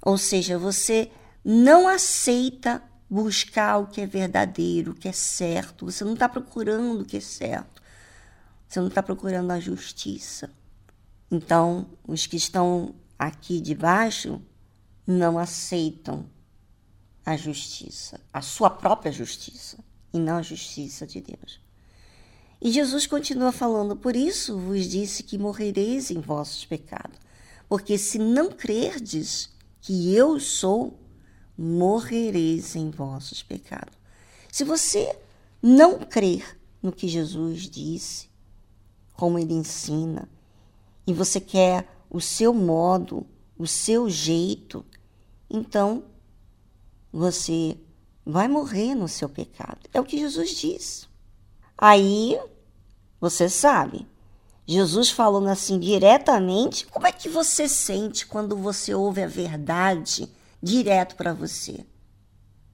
ou 0.00 0.16
seja, 0.16 0.56
você 0.56 1.10
não 1.44 1.88
aceita 1.88 2.80
buscar 3.08 3.78
o 3.78 3.86
que 3.86 4.00
é 4.00 4.06
verdadeiro, 4.06 4.92
o 4.92 4.94
que 4.94 5.08
é 5.08 5.12
certo. 5.12 5.86
Você 5.86 6.04
não 6.04 6.14
está 6.14 6.28
procurando 6.28 7.02
o 7.02 7.04
que 7.04 7.16
é 7.16 7.20
certo. 7.20 7.82
Você 8.68 8.80
não 8.80 8.88
está 8.88 9.02
procurando 9.02 9.50
a 9.50 9.60
justiça. 9.60 10.50
Então, 11.30 11.86
os 12.06 12.26
que 12.26 12.36
estão 12.36 12.94
aqui 13.18 13.60
de 13.60 13.74
baixo 13.74 14.40
não 15.06 15.38
aceitam 15.38 16.26
a 17.24 17.36
justiça, 17.36 18.20
a 18.32 18.40
sua 18.40 18.70
própria 18.70 19.10
justiça, 19.10 19.78
e 20.12 20.18
não 20.18 20.36
a 20.36 20.42
justiça 20.42 21.06
de 21.06 21.20
Deus. 21.20 21.60
E 22.60 22.70
Jesus 22.70 23.06
continua 23.06 23.52
falando: 23.52 23.96
Por 23.96 24.14
isso 24.14 24.58
vos 24.58 24.86
disse 24.86 25.22
que 25.22 25.36
morrereis 25.36 26.10
em 26.10 26.20
vossos 26.20 26.64
pecados, 26.64 27.18
porque 27.68 27.98
se 27.98 28.18
não 28.18 28.50
crerdes 28.50 29.50
que 29.80 30.14
eu 30.14 30.38
sou, 30.40 30.98
morrereis 31.56 32.76
em 32.76 32.90
vossos 32.90 33.42
pecados. 33.42 33.94
Se 34.50 34.64
você 34.64 35.18
não 35.62 35.98
crer 35.98 36.58
no 36.82 36.92
que 36.92 37.08
Jesus 37.08 37.62
disse, 37.62 38.28
como 39.14 39.38
ele 39.38 39.54
ensina, 39.54 40.28
e 41.06 41.12
você 41.12 41.40
quer 41.40 41.88
o 42.10 42.20
seu 42.20 42.52
modo, 42.52 43.26
o 43.58 43.66
seu 43.66 44.08
jeito, 44.10 44.84
então 45.48 46.04
você 47.12 47.78
vai 48.24 48.48
morrer 48.48 48.94
no 48.94 49.08
seu 49.08 49.28
pecado. 49.28 49.78
É 49.94 50.00
o 50.00 50.04
que 50.04 50.18
Jesus 50.18 50.50
diz. 50.50 51.08
Aí 51.78 52.38
você 53.20 53.48
sabe, 53.48 54.06
Jesus 54.66 55.10
falando 55.10 55.48
assim 55.48 55.78
diretamente, 55.78 56.86
como 56.86 57.06
é 57.06 57.12
que 57.12 57.28
você 57.28 57.68
sente 57.68 58.26
quando 58.26 58.56
você 58.56 58.94
ouve 58.94 59.22
a 59.22 59.28
verdade 59.28 60.28
direto 60.62 61.16
para 61.16 61.32
você? 61.32 61.84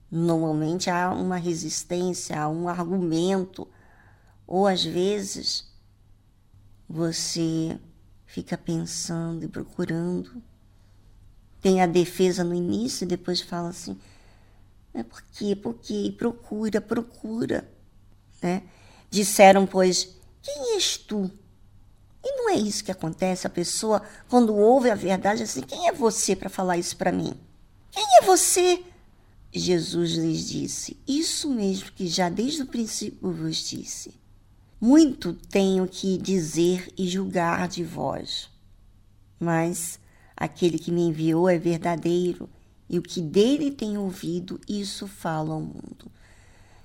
Normalmente 0.09 0.89
há 0.89 1.11
uma 1.11 1.37
resistência, 1.37 2.39
há 2.39 2.47
um 2.47 2.67
argumento, 2.67 3.67
ou 4.45 4.67
às 4.67 4.83
vezes 4.83 5.71
você 6.87 7.79
fica 8.25 8.57
pensando 8.57 9.43
e 9.43 9.47
procurando. 9.47 10.41
Tem 11.59 11.81
a 11.81 11.87
defesa 11.87 12.43
no 12.43 12.53
início 12.53 13.05
e 13.05 13.07
depois 13.07 13.41
fala 13.41 13.69
assim: 13.69 13.99
é 14.93 15.01
por 15.01 15.23
quê? 15.31 15.55
Por 15.55 15.75
quê? 15.75 16.13
Procura, 16.17 16.79
procura. 16.79 17.67
Né? 18.41 18.63
Disseram, 19.09 19.65
pois, 19.65 20.15
quem 20.41 20.75
és 20.75 20.97
tu? 20.97 21.31
E 22.23 22.37
não 22.37 22.49
é 22.51 22.55
isso 22.55 22.83
que 22.83 22.91
acontece. 22.91 23.47
A 23.47 23.49
pessoa, 23.49 24.01
quando 24.29 24.55
ouve 24.55 24.89
a 24.89 24.95
verdade, 24.95 25.43
assim: 25.43 25.61
quem 25.61 25.87
é 25.87 25.91
você 25.91 26.35
para 26.35 26.49
falar 26.49 26.77
isso 26.77 26.95
para 26.95 27.11
mim? 27.11 27.33
Quem 27.93 28.03
é 28.19 28.25
você? 28.25 28.83
Jesus 29.53 30.13
lhes 30.13 30.49
disse: 30.49 30.97
Isso 31.07 31.47
mesmo 31.47 31.91
que 31.91 32.07
já 32.07 32.27
desde 32.27 32.63
o 32.63 32.65
princípio 32.65 33.31
vos 33.31 33.57
disse. 33.57 34.19
Muito 34.81 35.33
tenho 35.33 35.87
que 35.87 36.17
dizer 36.17 36.91
e 36.97 37.07
julgar 37.07 37.67
de 37.67 37.83
vós, 37.83 38.49
mas 39.39 39.99
aquele 40.35 40.79
que 40.79 40.91
me 40.91 41.03
enviou 41.03 41.47
é 41.47 41.57
verdadeiro, 41.57 42.49
e 42.89 42.97
o 42.97 43.01
que 43.01 43.21
dele 43.21 43.71
tenho 43.71 44.01
ouvido, 44.01 44.59
isso 44.67 45.07
falo 45.07 45.53
ao 45.53 45.61
mundo. 45.61 46.11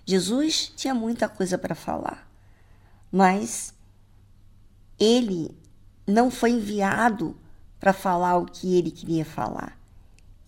Jesus 0.05 0.73
tinha 0.77 0.95
muita 0.95 1.29
coisa 1.29 1.59
para 1.59 1.75
falar, 1.75 2.31
mas 3.11 3.75
ele 4.99 5.57
não 6.07 6.31
foi 6.31 6.51
enviado 6.51 7.37
para 7.81 7.93
falar 7.93 8.37
o 8.37 8.47
que 8.47 8.77
ele 8.77 8.91
queria 8.91 9.25
falar. 9.25 9.78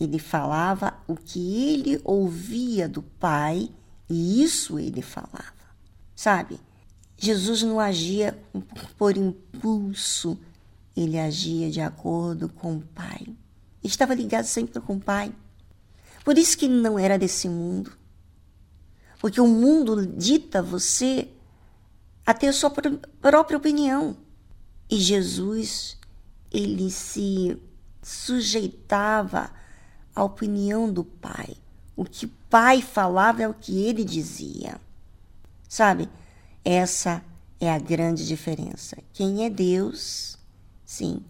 Ele 0.01 0.19
falava 0.19 0.95
o 1.07 1.15
que 1.15 1.75
ele 1.75 2.01
ouvia 2.03 2.89
do 2.89 3.03
Pai 3.03 3.69
e 4.09 4.43
isso 4.43 4.79
ele 4.79 5.03
falava. 5.03 5.53
Sabe? 6.17 6.59
Jesus 7.19 7.63
não 7.63 7.79
agia 7.79 8.37
por 8.97 9.15
impulso, 9.15 10.39
ele 10.97 11.19
agia 11.19 11.71
de 11.71 11.83
acordo 11.83 12.49
com 12.49 12.77
o 12.77 12.81
Pai. 12.81 13.27
Estava 13.85 14.15
ligado 14.15 14.45
sempre 14.45 14.81
com 14.81 14.97
o 14.97 15.01
Pai. 15.01 15.35
Por 16.25 16.39
isso 16.39 16.57
que 16.57 16.65
ele 16.65 16.81
não 16.81 16.99
era 16.99 17.19
desse 17.19 17.47
mundo. 17.47 17.93
Porque 19.19 19.41
o 19.41 19.47
mundo 19.47 20.07
dita 20.07 20.63
você 20.63 21.29
a 22.25 22.33
ter 22.33 22.49
a 22.49 22.53
sua 22.55 22.71
própria 22.71 23.59
opinião. 23.59 24.17
E 24.89 24.97
Jesus, 24.97 25.99
ele 26.51 26.91
se 26.91 27.61
sujeitava 28.03 29.51
à 30.15 30.25
opinião 30.25 30.93
do 30.93 31.05
Pai. 31.05 31.57
O 31.97 32.05
que 32.05 32.27
o 32.27 32.31
Pai 32.49 32.83
falava 32.83 33.43
é 33.43 33.49
o 33.49 33.55
que 33.55 33.83
ele 33.83 34.05
dizia. 34.05 34.81
Sabe? 35.69 36.09
Essa 36.65 37.23
é 37.61 37.71
a 37.71 37.79
grande 37.79 38.27
diferença. 38.27 38.97
Quem 39.13 39.45
é 39.45 39.51
Deus? 39.51 40.39
Sim, 40.85 41.23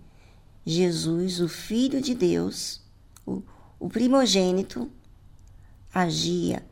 Jesus, 0.65 1.41
o 1.41 1.49
Filho 1.49 2.01
de 2.01 2.15
Deus, 2.15 2.81
o, 3.27 3.43
o 3.79 3.89
primogênito, 3.89 4.91
agia 5.93 6.65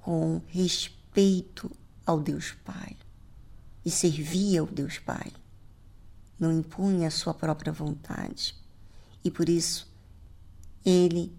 com 0.00 0.40
respeito 0.46 1.70
ao 2.06 2.20
Deus 2.20 2.52
Pai 2.64 2.96
e 3.84 3.90
servia 3.90 4.60
ao 4.60 4.66
Deus 4.66 4.98
Pai. 4.98 5.32
Não 6.38 6.52
impunha 6.52 7.08
a 7.08 7.10
sua 7.10 7.34
própria 7.34 7.72
vontade. 7.72 8.54
E 9.24 9.30
por 9.30 9.48
isso, 9.48 9.88
ele 10.84 11.32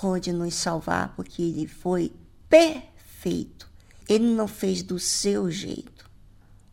pôde 0.00 0.32
nos 0.32 0.54
salvar, 0.54 1.14
porque 1.16 1.42
ele 1.42 1.66
foi 1.66 2.12
perfeito 2.48 3.56
ele 4.08 4.24
não 4.24 4.46
fez 4.46 4.82
do 4.82 4.98
seu 4.98 5.50
jeito. 5.50 6.08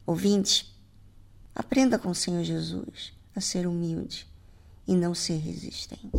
Ouvinte, 0.05 0.73
aprenda 1.55 1.97
com 1.97 2.09
o 2.09 2.15
Senhor 2.15 2.43
Jesus 2.43 3.13
a 3.35 3.41
ser 3.41 3.65
humilde 3.65 4.27
e 4.87 4.95
não 4.95 5.15
ser 5.15 5.37
resistente. 5.37 6.11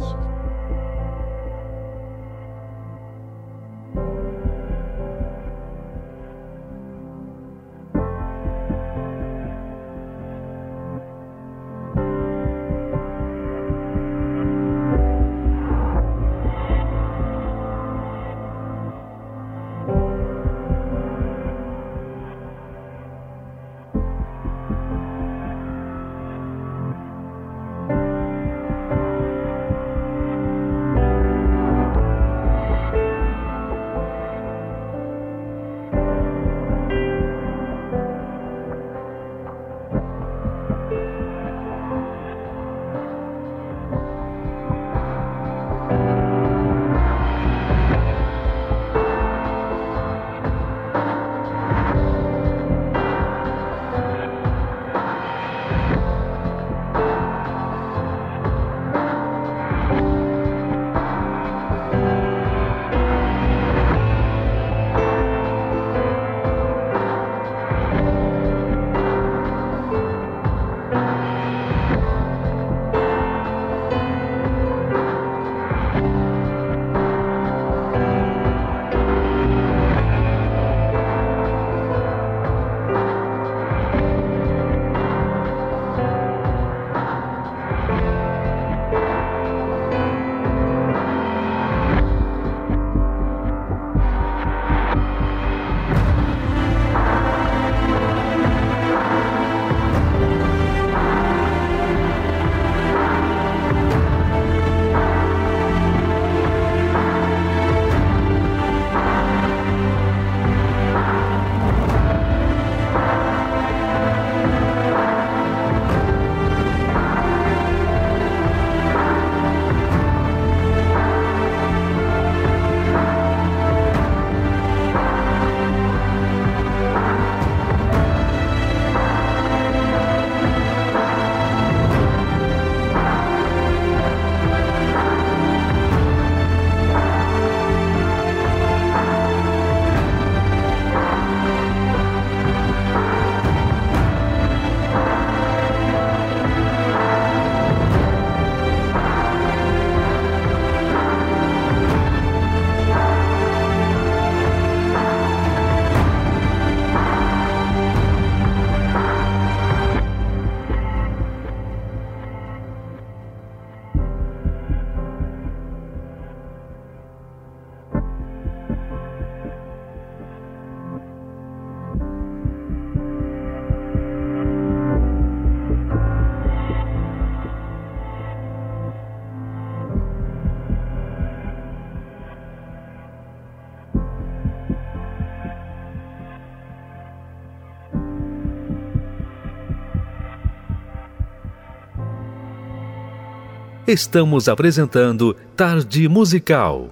Estamos 193.86 194.48
apresentando 194.48 195.36
Tarde 195.54 196.08
Musical. 196.08 196.90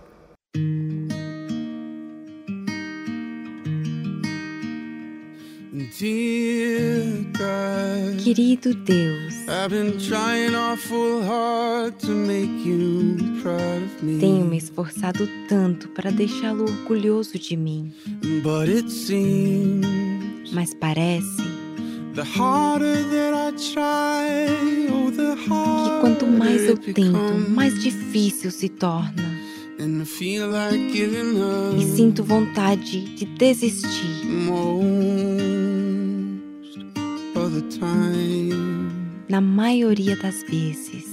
Querido 8.23 8.75
Deus, 8.75 9.35
tenho 14.21 14.45
me 14.45 14.59
esforçado 14.59 15.27
tanto 15.49 15.89
para 15.89 16.11
deixá-lo 16.11 16.65
orgulhoso 16.65 17.39
de 17.39 17.57
mim. 17.57 17.91
Mas 20.53 20.75
parece 20.75 21.62
que 25.85 26.01
quanto 26.01 26.27
mais 26.27 26.63
eu 26.69 26.77
tento, 26.77 27.51
mais 27.51 27.81
difícil 27.81 28.51
se 28.51 28.69
torna. 28.69 29.33
E 31.79 31.97
sinto 31.97 32.23
vontade 32.23 33.01
de 33.17 33.25
desistir. 33.25 34.27
Na 39.29 39.41
maioria 39.41 40.17
das 40.17 40.43
vezes. 40.43 41.11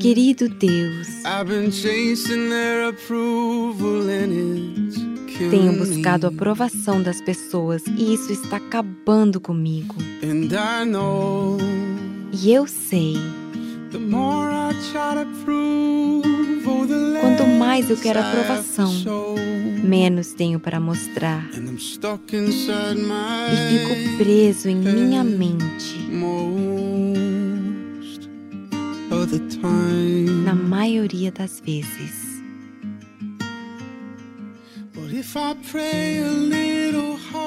Querido 0.00 0.48
Deus, 0.48 1.08
tenho 5.50 5.72
buscado 5.72 6.26
a 6.26 6.30
aprovação 6.30 7.02
das 7.02 7.20
pessoas 7.20 7.82
e 7.86 8.12
isso 8.14 8.32
está 8.32 8.56
acabando 8.56 9.40
comigo. 9.40 9.94
E 12.32 12.52
eu 12.52 12.66
sei. 12.66 13.14
Quanto 17.20 17.46
mais 17.58 17.88
eu 17.88 17.96
quero 17.96 18.18
aprovação, 18.20 18.92
menos 19.82 20.34
tenho 20.34 20.60
para 20.60 20.78
mostrar. 20.78 21.48
E 23.52 23.56
fico 23.78 24.18
preso 24.18 24.68
em 24.68 24.76
minha 24.76 25.24
mente. 25.24 25.96
Na 30.44 30.54
maioria 30.54 31.32
das 31.32 31.60
vezes. 31.64 32.27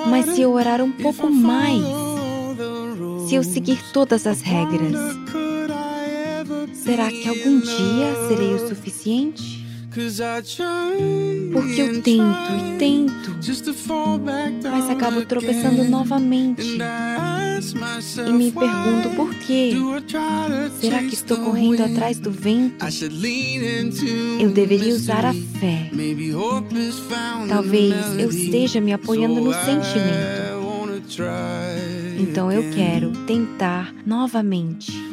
Mas 0.10 0.26
se 0.36 0.42
eu 0.42 0.52
orar 0.52 0.82
um 0.82 0.92
pouco 0.92 1.30
mais, 1.30 1.82
se 3.28 3.36
eu 3.36 3.44
seguir 3.44 3.82
todas 3.92 4.28
as 4.28 4.42
regras, 4.42 4.94
será 6.74 7.10
que 7.10 7.28
algum 7.28 7.60
dia 7.60 8.28
serei 8.28 8.54
o 8.54 8.68
suficiente? 8.68 9.61
Porque 11.52 11.82
eu 11.82 12.02
tento 12.02 12.22
e 12.22 12.78
tento, 12.78 13.36
mas 14.72 14.90
acabo 14.90 15.26
tropeçando 15.26 15.84
novamente. 15.84 16.78
E 18.28 18.32
me 18.32 18.52
pergunto 18.52 19.10
por 19.16 19.34
quê? 19.36 19.74
Será 20.80 21.00
que 21.00 21.14
estou 21.14 21.38
correndo 21.38 21.84
atrás 21.84 22.18
do 22.20 22.32
vento? 22.32 22.84
Eu 24.40 24.50
deveria 24.52 24.94
usar 24.94 25.26
a 25.26 25.34
fé. 25.34 25.90
Talvez 27.50 27.94
eu 28.18 28.30
esteja 28.30 28.80
me 28.82 28.94
apoiando 28.94 29.42
no 29.42 29.54
sentimento. 29.54 30.62
Então 32.18 32.52
eu 32.52 32.72
quero 32.74 33.12
tentar 33.26 33.94
novamente. 34.06 35.11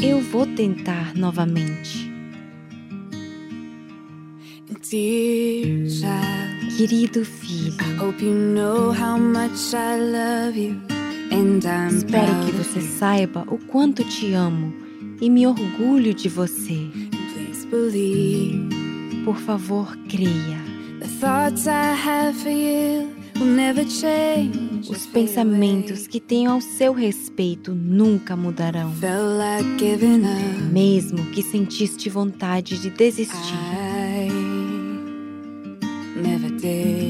Eu 0.00 0.20
vou 0.20 0.46
tentar 0.46 1.12
novamente. 1.16 2.12
Querido 6.76 7.24
filho, 7.24 7.74
espero 11.90 12.46
que 12.46 12.52
você 12.52 12.80
saiba 12.80 13.44
o 13.48 13.58
quanto 13.58 14.04
te 14.04 14.32
amo 14.32 14.72
e 15.20 15.28
me 15.28 15.44
orgulho 15.44 16.14
de 16.14 16.28
você. 16.28 16.88
Por 19.24 19.36
favor, 19.38 19.96
creia. 20.08 20.62
The 21.00 21.08
thoughts 21.20 21.66
I 21.66 21.94
have 21.94 22.38
for 22.38 22.50
you 22.50 23.12
os 24.88 25.06
pensamentos 25.06 26.06
que 26.06 26.20
tenho 26.20 26.50
ao 26.50 26.60
seu 26.60 26.92
respeito 26.92 27.74
nunca 27.74 28.36
mudarão. 28.36 28.92
Mesmo 30.70 31.24
que 31.30 31.42
sentiste 31.42 32.08
vontade 32.08 32.78
de 32.78 32.90
desistir. 32.90 33.58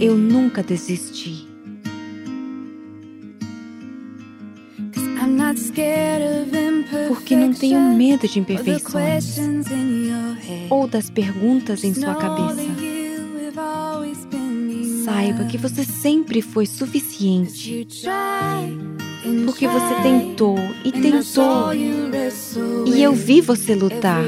Eu 0.01 0.17
nunca 0.17 0.63
desisti. 0.63 1.49
Porque 7.09 7.35
não 7.35 7.53
tenho 7.53 7.81
medo 7.95 8.29
de 8.29 8.39
imperfeições 8.39 9.37
ou 10.71 10.87
das 10.87 11.11
perguntas 11.11 11.83
em 11.83 11.95
sua 11.95 12.15
cabeça 12.15 12.94
saiba 15.05 15.45
que 15.45 15.59
você 15.59 15.85
sempre 15.85 16.41
foi 16.41 16.67
suficiente. 16.67 17.87
Porque 19.45 19.67
você 19.67 19.95
tentou 20.03 20.59
e 20.85 20.93
tentou. 20.93 21.75
E 22.87 23.03
eu 23.03 23.13
vi 23.13 23.41
você 23.41 23.75
lutar. 23.75 24.25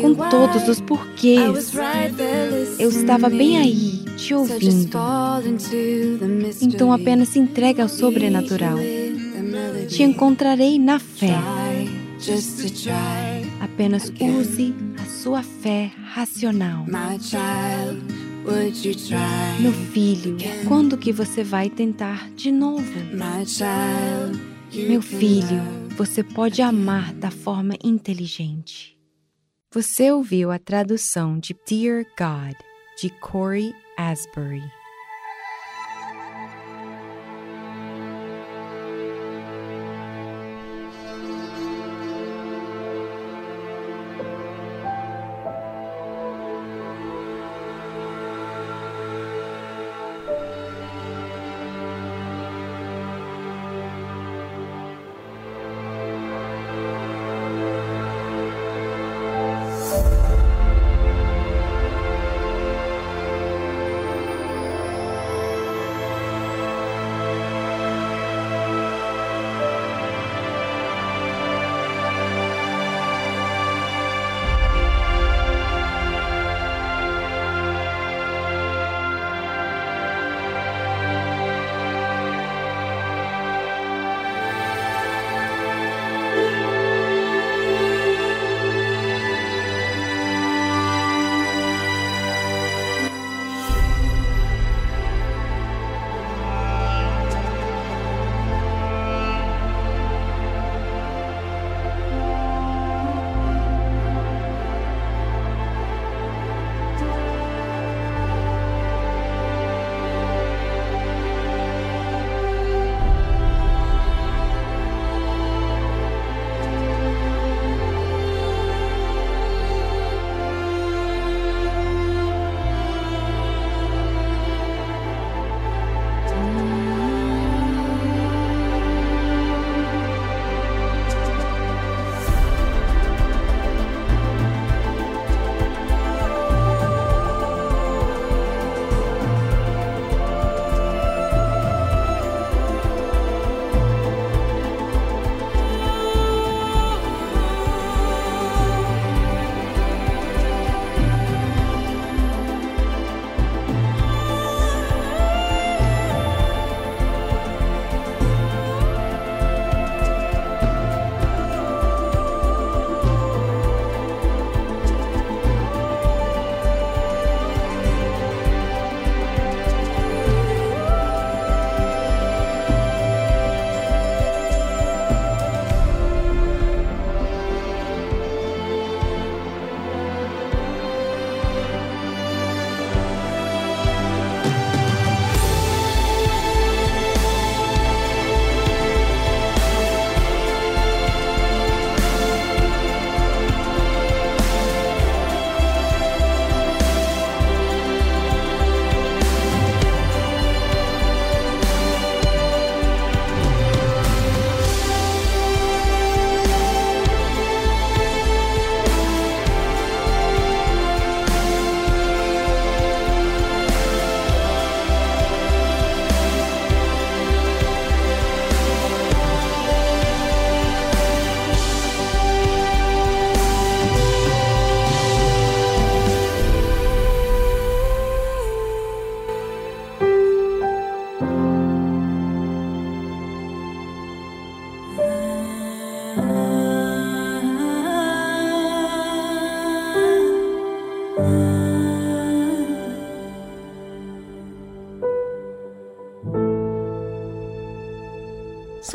Com 0.00 0.14
todos 0.14 0.68
os 0.68 0.80
porquês. 0.80 1.72
Eu 2.78 2.90
estava 2.90 3.28
bem 3.28 3.58
aí, 3.58 4.04
te 4.16 4.34
ouvindo. 4.34 4.98
Então 6.60 6.92
apenas 6.92 7.28
se 7.28 7.38
entregue 7.38 7.80
ao 7.80 7.88
sobrenatural. 7.88 8.78
Te 9.88 10.02
encontrarei 10.02 10.78
na 10.78 10.98
fé. 10.98 11.34
Apenas 13.60 14.12
use 14.20 14.74
a 14.98 15.04
sua 15.22 15.42
fé 15.42 15.90
racional. 16.14 16.84
Meu 19.60 19.72
filho, 19.72 20.36
quando 20.66 20.96
que 20.96 21.12
você 21.12 21.44
vai 21.44 21.68
tentar 21.68 22.30
de 22.30 22.50
novo? 22.50 22.82
Meu 24.72 25.02
filho, 25.02 25.62
você 25.96 26.22
pode 26.22 26.62
amar 26.62 27.12
da 27.14 27.30
forma 27.30 27.74
inteligente. 27.82 28.98
Você 29.72 30.10
ouviu 30.10 30.50
a 30.50 30.58
tradução 30.58 31.38
de 31.38 31.54
Dear 31.68 32.04
God, 32.18 32.56
de 33.00 33.10
Corey 33.20 33.74
Asbury. 33.96 34.79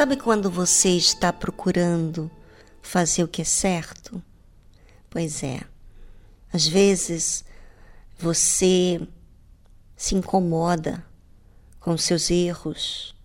Sabe 0.05 0.17
quando 0.17 0.51
você 0.51 0.89
está 0.89 1.33
procurando 1.33 2.29
fazer 2.79 3.23
o 3.23 3.27
que 3.27 3.41
é 3.41 3.43
certo? 3.43 4.21
Pois 5.09 5.41
é. 5.41 5.61
Às 6.53 6.67
vezes 6.67 7.43
você 8.15 9.01
se 9.97 10.13
incomoda 10.13 11.03
com 11.79 11.97
seus 11.97 12.29
erros, 12.29 13.15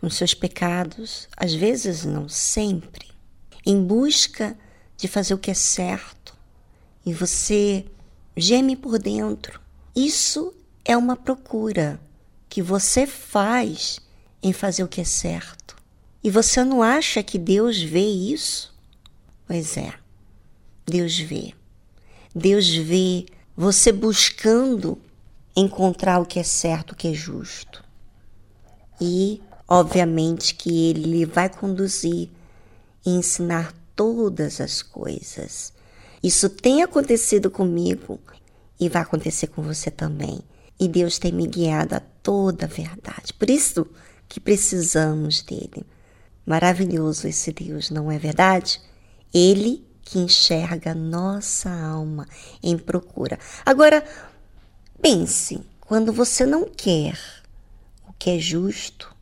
com 0.00 0.10
seus 0.10 0.34
pecados, 0.34 1.28
às 1.36 1.54
vezes 1.54 2.04
não 2.04 2.28
sempre, 2.28 3.12
em 3.64 3.80
busca 3.80 4.58
de 4.96 5.06
fazer 5.06 5.34
o 5.34 5.38
que 5.38 5.52
é 5.52 5.54
certo, 5.54 6.36
e 7.06 7.14
você 7.14 7.86
geme 8.36 8.74
por 8.74 8.98
dentro. 8.98 9.60
Isso 9.94 10.52
é 10.84 10.96
uma 10.96 11.14
procura 11.14 12.00
que 12.48 12.60
você 12.60 13.06
faz 13.06 14.00
em 14.42 14.52
fazer 14.52 14.82
o 14.82 14.88
que 14.88 15.00
é 15.00 15.04
certo. 15.04 15.63
E 16.24 16.30
você 16.30 16.64
não 16.64 16.82
acha 16.82 17.22
que 17.22 17.36
Deus 17.36 17.82
vê 17.82 18.06
isso? 18.06 18.74
Pois 19.46 19.76
é, 19.76 19.92
Deus 20.86 21.18
vê. 21.18 21.52
Deus 22.34 22.74
vê 22.74 23.26
você 23.54 23.92
buscando 23.92 24.98
encontrar 25.54 26.18
o 26.20 26.24
que 26.24 26.40
é 26.40 26.42
certo, 26.42 26.92
o 26.92 26.96
que 26.96 27.08
é 27.08 27.12
justo. 27.12 27.84
E, 28.98 29.42
obviamente, 29.68 30.54
que 30.54 30.88
Ele 30.88 31.26
vai 31.26 31.50
conduzir 31.50 32.30
e 33.04 33.10
ensinar 33.10 33.74
todas 33.94 34.62
as 34.62 34.80
coisas. 34.80 35.74
Isso 36.22 36.48
tem 36.48 36.82
acontecido 36.82 37.50
comigo 37.50 38.18
e 38.80 38.88
vai 38.88 39.02
acontecer 39.02 39.48
com 39.48 39.60
você 39.60 39.90
também. 39.90 40.40
E 40.80 40.88
Deus 40.88 41.18
tem 41.18 41.32
me 41.32 41.46
guiado 41.46 41.96
a 41.96 42.00
toda 42.00 42.64
a 42.64 42.68
verdade. 42.68 43.34
Por 43.38 43.50
isso 43.50 43.86
que 44.26 44.40
precisamos 44.40 45.42
dele. 45.42 45.84
Maravilhoso 46.46 47.26
esse 47.26 47.52
Deus, 47.52 47.90
não 47.90 48.10
é 48.10 48.18
verdade? 48.18 48.80
Ele 49.32 49.84
que 50.02 50.18
enxerga 50.18 50.94
nossa 50.94 51.70
alma 51.70 52.28
em 52.62 52.76
procura. 52.76 53.38
Agora, 53.64 54.04
pense, 55.00 55.62
quando 55.80 56.12
você 56.12 56.44
não 56.44 56.68
quer 56.68 57.18
o 58.06 58.12
que 58.12 58.30
é 58.30 58.38
justo, 58.38 59.14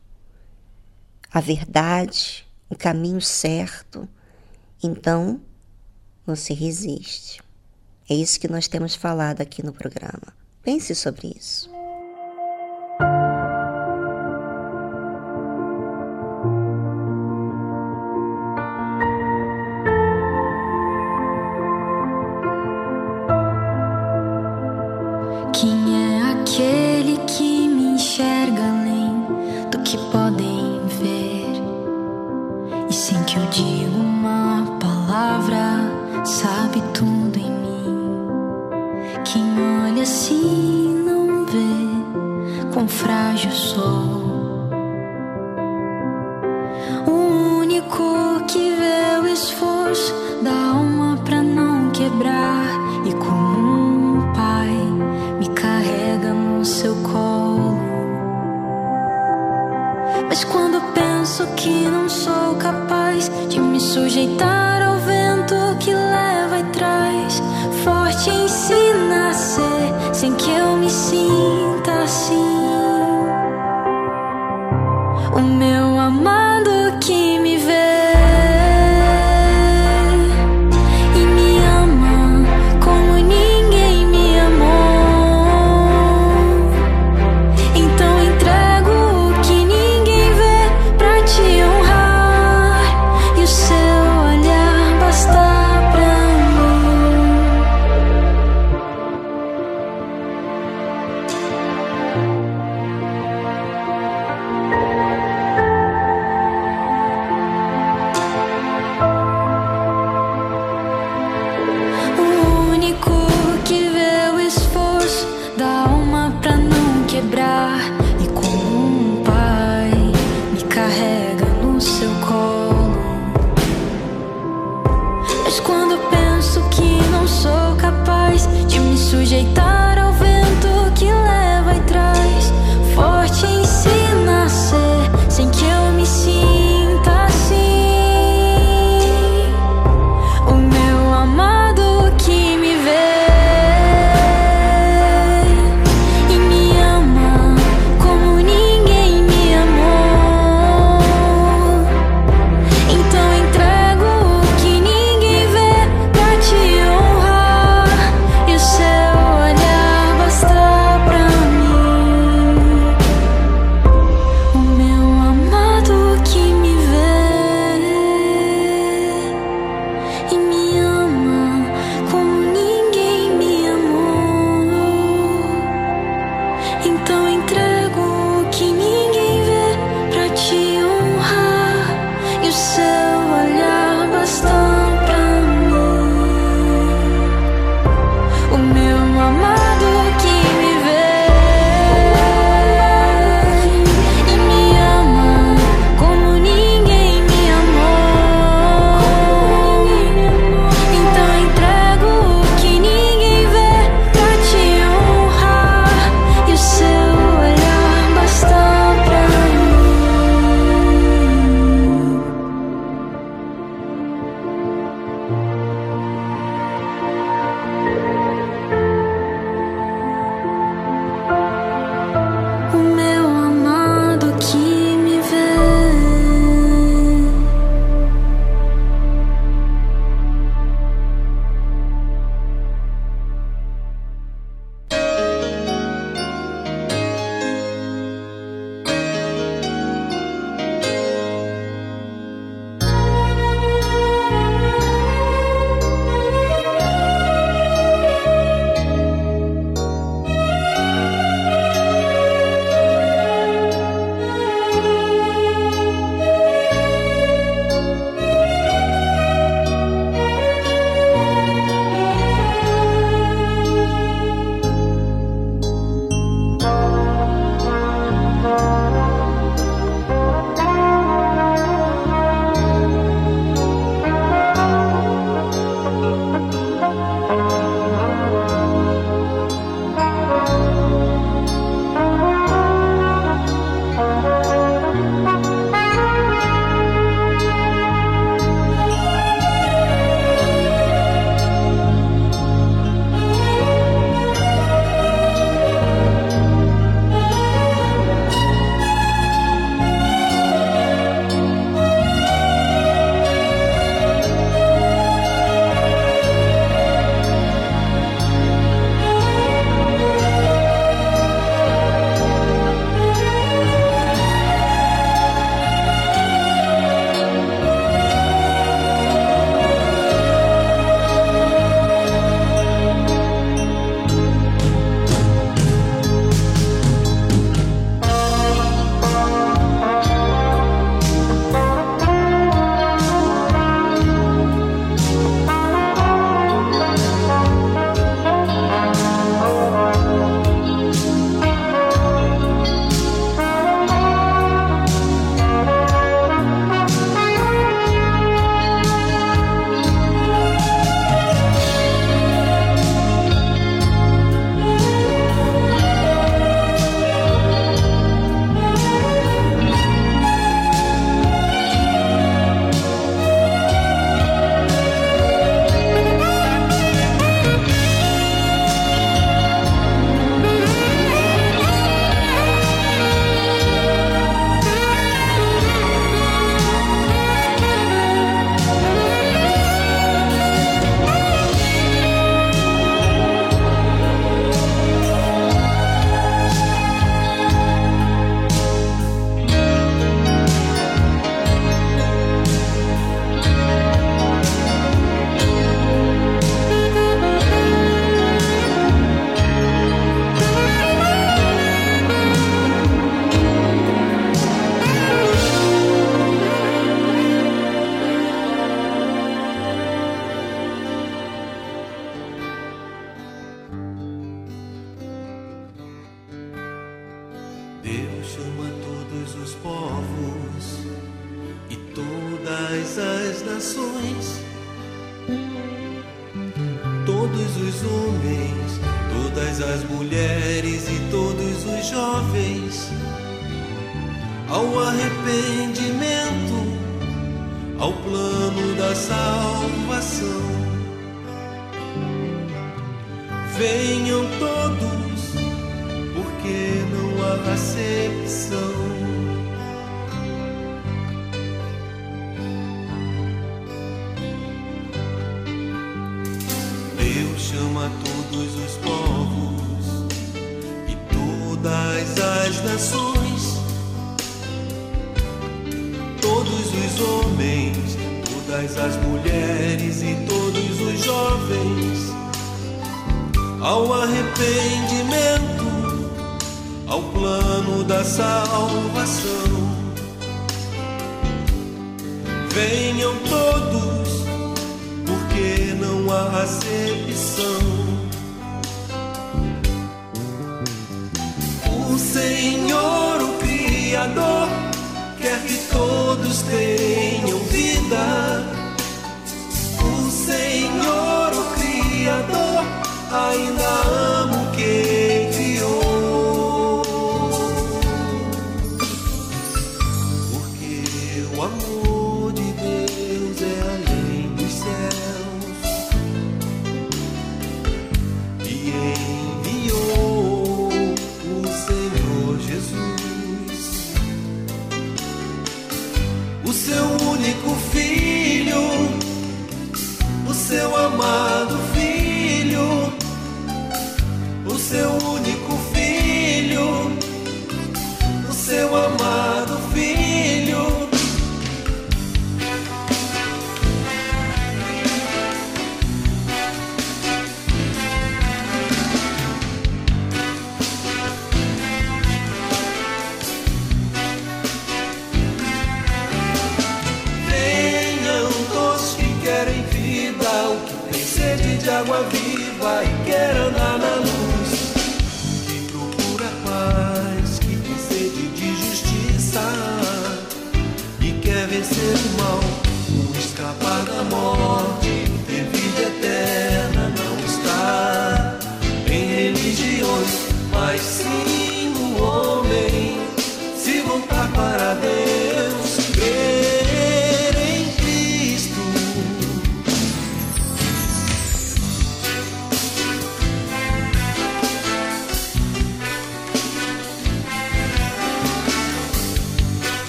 a 1.31 1.39
verdade, 1.39 2.45
o 2.69 2.75
caminho 2.75 3.21
certo, 3.21 4.07
então 4.83 5.41
você 6.25 6.53
resiste. 6.53 7.41
É 8.09 8.13
isso 8.13 8.39
que 8.39 8.47
nós 8.47 8.67
temos 8.67 8.95
falado 8.95 9.41
aqui 9.41 9.63
no 9.63 9.73
programa. 9.73 10.33
Pense 10.61 10.93
sobre 10.93 11.35
isso. 11.37 11.72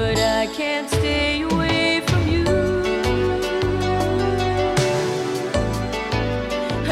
but 0.00 0.18
I 0.18 0.46
can't 0.46 0.88
stay 0.88 1.42
away 1.42 2.00
from 2.08 2.22
you. 2.26 2.46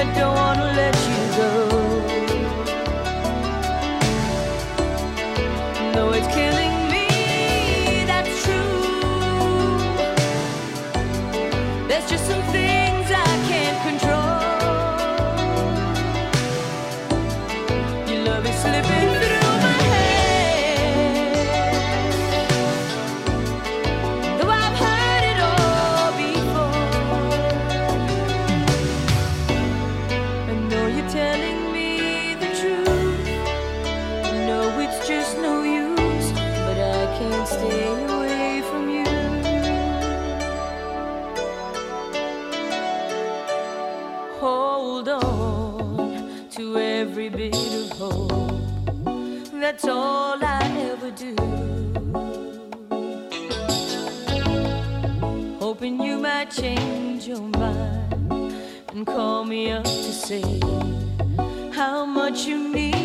I 0.00 0.04
don't 0.16 0.34
wanna 0.34 0.68
let 0.80 0.94
you 1.09 1.20
go. 1.38 1.67
Might 56.39 56.53
change 56.53 57.26
your 57.26 57.41
mind 57.41 58.55
and 58.93 59.05
call 59.05 59.45
me 59.45 59.72
up 59.72 59.82
to 59.82 60.12
say 60.12 60.61
how 61.72 62.05
much 62.05 62.47
you 62.47 62.72
need 62.72 62.97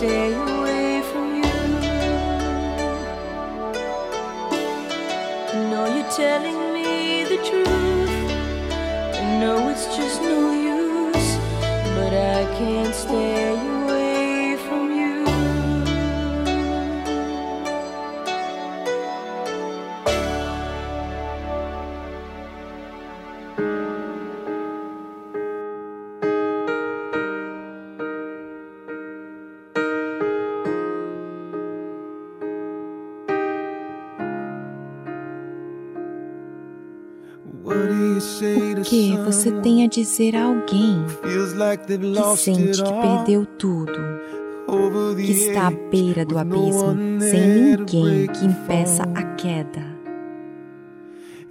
say 0.00 0.49
O 37.62 38.82
que 38.82 39.16
você 39.18 39.52
tem 39.60 39.84
a 39.84 39.86
dizer 39.86 40.34
a 40.34 40.44
alguém 40.44 41.04
que 41.22 42.36
sente 42.36 42.82
que 42.82 42.92
perdeu 42.92 43.44
tudo, 43.44 43.92
que 45.16 45.30
está 45.30 45.66
à 45.66 45.70
beira 45.70 46.24
do 46.24 46.38
abismo, 46.38 46.96
sem 47.20 47.76
ninguém 47.76 48.26
que 48.28 48.46
impeça 48.46 49.02
a 49.02 49.22
queda? 49.34 49.84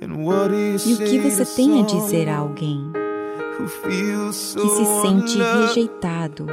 E 0.02 0.94
o 0.94 0.98
que 0.98 1.20
você 1.20 1.46
tem 1.46 1.82
a 1.82 1.86
dizer 1.86 2.28
a 2.28 2.38
alguém 2.38 2.92
que 3.84 4.70
se 4.70 4.86
sente 5.02 5.38
rejeitado, 5.38 6.48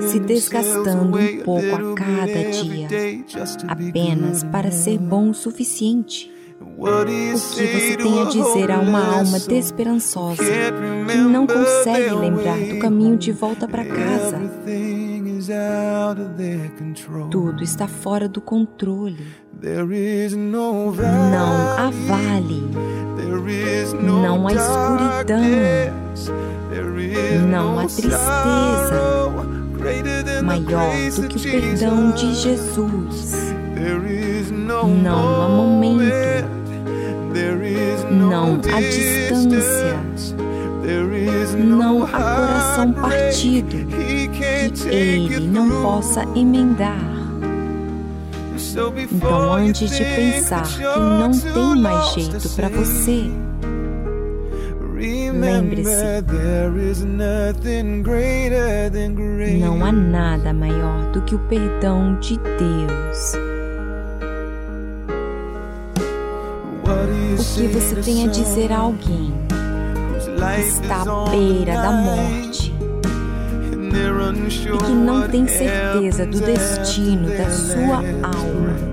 se 0.00 0.20
desgastando 0.20 1.16
um 1.16 1.42
pouco 1.42 1.74
a 1.74 1.94
cada 1.94 2.50
dia, 2.50 2.88
apenas 3.66 4.44
para 4.44 4.70
ser 4.70 4.98
bom 4.98 5.30
o 5.30 5.34
suficiente? 5.34 6.30
O 6.62 7.04
que 7.04 7.36
você 7.36 7.96
tem 7.96 8.22
a 8.22 8.24
dizer 8.24 8.70
a 8.70 8.78
uma 8.78 9.16
alma 9.16 9.38
desesperançosa 9.40 10.42
que 10.42 11.16
não 11.16 11.46
consegue 11.46 12.10
lembrar 12.14 12.58
do 12.58 12.78
caminho 12.78 13.16
de 13.16 13.32
volta 13.32 13.66
para 13.66 13.84
casa? 13.84 14.38
Tudo 17.30 17.64
está 17.64 17.88
fora 17.88 18.28
do 18.28 18.40
controle. 18.40 19.26
Não 19.60 20.92
há 21.76 21.90
vale. 22.06 22.62
Não 24.00 24.46
há 24.46 24.52
escuridão. 24.52 25.42
Não 27.50 27.78
há 27.78 27.86
tristeza 27.86 28.22
maior 30.42 30.92
do 31.16 31.28
que 31.28 31.36
o 31.36 31.40
perdão 31.42 32.12
de 32.12 32.34
Jesus. 32.34 33.52
Não 34.52 35.42
há 35.42 35.48
momento. 35.48 36.12
Não 38.10 38.54
há 38.54 38.80
distância. 38.80 40.02
Não 41.58 42.04
há 42.04 42.08
coração 42.08 42.92
partido 42.92 43.86
que 43.86 44.90
ele 44.90 45.40
não 45.48 45.82
possa 45.82 46.24
emendar. 46.34 47.12
Então, 48.96 49.52
antes 49.54 49.90
de 49.90 50.04
pensar 50.04 50.62
que 50.62 50.82
não 50.82 51.30
tem 51.30 51.82
mais 51.82 52.14
jeito 52.14 52.48
para 52.50 52.68
você, 52.68 53.30
lembre-se: 55.32 56.24
não 59.60 59.84
há 59.84 59.92
nada 59.92 60.52
maior 60.54 61.10
do 61.12 61.20
que 61.22 61.34
o 61.34 61.38
perdão 61.40 62.18
de 62.20 62.38
Deus. 62.38 63.51
O 67.38 67.54
que 67.54 67.66
você 67.68 67.96
tem 67.96 68.24
a 68.24 68.30
dizer 68.30 68.72
a 68.72 68.78
alguém 68.78 69.32
está 70.58 71.02
à 71.02 71.30
beira 71.30 71.74
da 71.74 71.92
morte 71.92 72.74
e 74.42 74.78
que 74.78 74.92
não 74.92 75.28
tem 75.28 75.46
certeza 75.46 76.26
do 76.26 76.40
destino 76.40 77.28
da 77.28 77.50
sua 77.50 77.96
alma? 77.96 78.92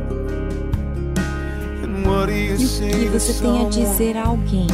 E 2.29 2.53
o 2.53 2.89
que 2.91 3.07
você 3.07 3.33
tem 3.41 3.65
a 3.65 3.69
dizer 3.69 4.17
a 4.17 4.27
alguém 4.27 4.67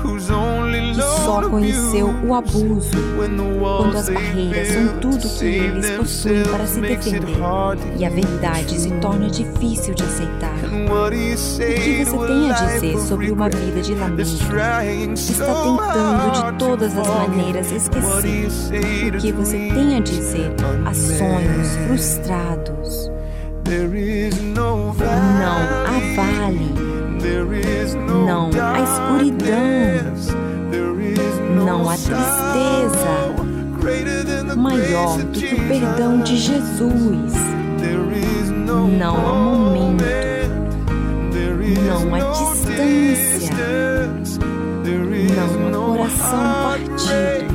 que 0.00 1.02
só 1.02 1.48
conheceu 1.48 2.14
o 2.26 2.34
abuso 2.34 2.90
quando 3.16 3.96
as 3.96 4.08
barreiras 4.08 4.68
são 4.68 4.98
tudo 5.00 5.38
que 5.38 5.44
eles 5.44 5.90
possuem 5.90 6.42
para 6.44 6.66
se 6.66 6.80
defender 6.80 7.22
e 7.98 8.04
a 8.04 8.10
verdade 8.10 8.78
se 8.78 8.90
torna 9.00 9.28
difícil 9.28 9.94
de 9.94 10.02
aceitar. 10.02 10.54
O 10.56 11.10
que 11.10 12.04
você 12.04 12.26
tem 12.26 12.50
a 12.50 12.54
dizer 12.54 12.98
sobre 12.98 13.30
uma 13.30 13.48
vida 13.48 13.80
de 13.82 13.94
lamento? 13.94 14.22
Está 14.22 15.46
tentando 15.46 16.52
de 16.52 16.58
todas 16.58 16.96
as 16.96 17.06
maneiras 17.06 17.72
esquecer 17.72 19.14
o 19.14 19.18
que 19.18 19.32
você 19.32 19.56
tem 19.56 19.96
a 19.96 20.00
dizer 20.00 20.54
a 20.86 20.94
sonhos 20.94 21.76
frustrados. 21.86 23.10
Não 24.54 24.90
há 24.90 26.00
vale, 26.16 26.89
não 28.06 28.50
há 28.60 28.80
escuridão 28.80 29.80
não 31.64 31.88
há 31.88 31.94
tristeza 31.94 33.50
maior 34.56 35.18
do 35.18 35.26
que 35.28 35.54
o 35.54 35.68
perdão 35.68 36.20
de 36.20 36.36
Jesus. 36.36 37.32
Não 38.66 39.16
há 39.16 39.34
momento, 39.34 39.94
não 41.86 42.14
há 42.14 42.18
distância, 42.52 43.56
não 45.70 45.94
há 45.94 45.96
coração 45.96 46.40
partido 46.62 47.54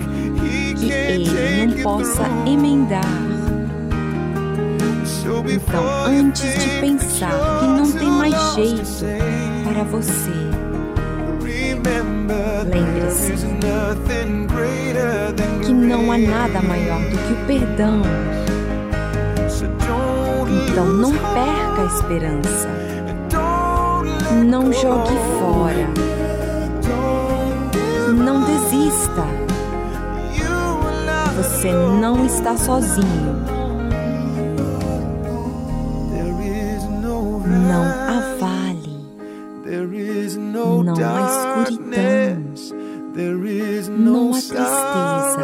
que 0.79 0.91
ele 0.91 1.67
não 1.67 1.83
possa 1.83 2.23
emendar. 2.47 3.03
Então, 5.47 5.83
antes 6.07 6.41
de 6.41 6.69
pensar 6.81 7.31
que 7.59 7.67
não 7.67 7.91
tem 7.91 8.09
mais 8.09 8.53
jeito 8.55 9.44
para 9.75 9.83
você, 9.83 10.31
Lembre-se 12.63 13.33
que 15.65 15.73
não 15.73 16.11
há 16.11 16.17
nada 16.17 16.61
maior 16.61 16.99
do 17.01 17.17
que 17.17 17.33
o 17.33 17.45
perdão. 17.45 18.01
Então 20.47 20.85
não 20.85 21.11
perca 21.11 21.81
a 21.81 21.85
esperança. 21.93 22.69
Não 24.45 24.71
jogue 24.71 25.13
fora. 25.39 25.89
Não 28.15 28.43
desista. 28.45 29.25
Você 31.35 31.71
não 31.71 32.25
está 32.25 32.55
sozinho. 32.55 33.55
não 37.45 38.04
há 41.03 41.63
escuridão, 41.63 42.43
não 43.97 44.29
há 44.29 44.39
tristeza 44.41 45.37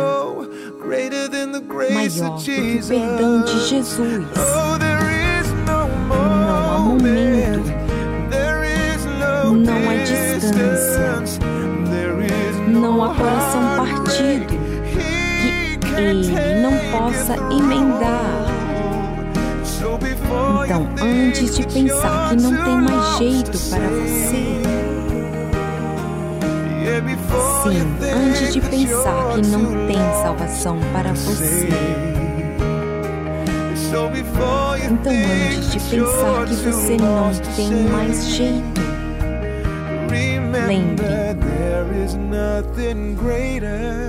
maior 1.93 2.35
do 2.35 2.35
que 2.43 2.79
o 2.83 2.87
perdão 2.87 3.41
de 3.43 3.55
Jesus. 3.67 4.25
Não 5.65 6.13
há 6.13 6.79
momento, 6.79 7.71
não 9.53 9.79
há 9.89 9.95
distância, 10.03 11.39
não 12.67 13.03
há 13.03 13.15
coração 13.15 13.63
partido 13.77 14.47
que 14.51 16.01
Ele 16.01 16.61
não 16.61 16.73
possa 16.91 17.35
emendar. 17.53 18.51
Então, 20.63 20.83
antes 21.01 21.57
de 21.57 21.63
pensar 21.67 22.29
que 22.29 22.35
não 22.43 22.63
tem 22.63 22.77
mais 22.81 23.17
jeito 23.17 23.57
para 23.69 23.87
você, 23.89 24.60
Sim, 27.63 27.79
antes 28.13 28.53
de 28.53 28.61
pensar 28.61 29.35
que 29.35 29.47
não 29.47 29.87
tem 29.87 29.97
salvação 30.21 30.79
para 30.91 31.13
você. 31.13 31.69
Então, 34.83 35.13
antes 35.13 35.71
de 35.71 35.79
pensar 35.79 36.45
que 36.45 36.55
você 36.55 36.97
não 36.97 37.31
tem 37.55 37.71
mais 37.89 38.27
jeito, 38.27 38.81
lembre 40.67 41.01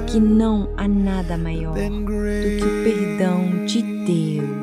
que 0.07 0.21
não 0.21 0.69
há 0.77 0.87
nada 0.89 1.39
maior 1.39 1.73
do 1.73 1.81
que 1.81 2.61
o 2.63 2.85
perdão 2.85 3.65
de 3.65 3.83
Deus. 3.83 4.62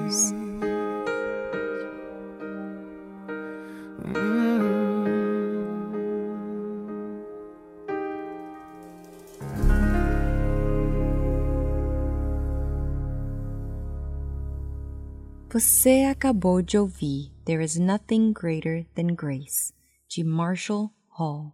Você 15.60 16.06
acabou 16.10 16.62
de 16.62 16.78
ouvir 16.78 17.34
There 17.44 17.62
is 17.62 17.78
Nothing 17.78 18.32
Greater 18.32 18.86
Than 18.96 19.14
Grace, 19.14 19.74
de 20.08 20.24
Marshall 20.24 20.90
Hall. 21.10 21.54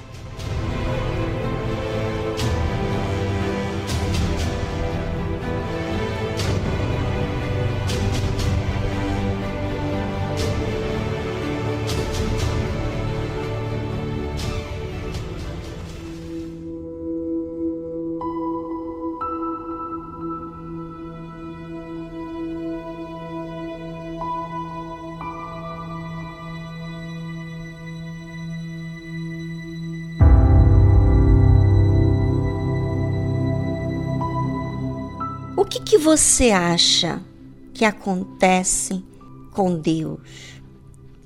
Você 36.11 36.51
acha 36.51 37.23
que 37.73 37.85
acontece 37.85 39.01
com 39.53 39.79
Deus? 39.79 40.19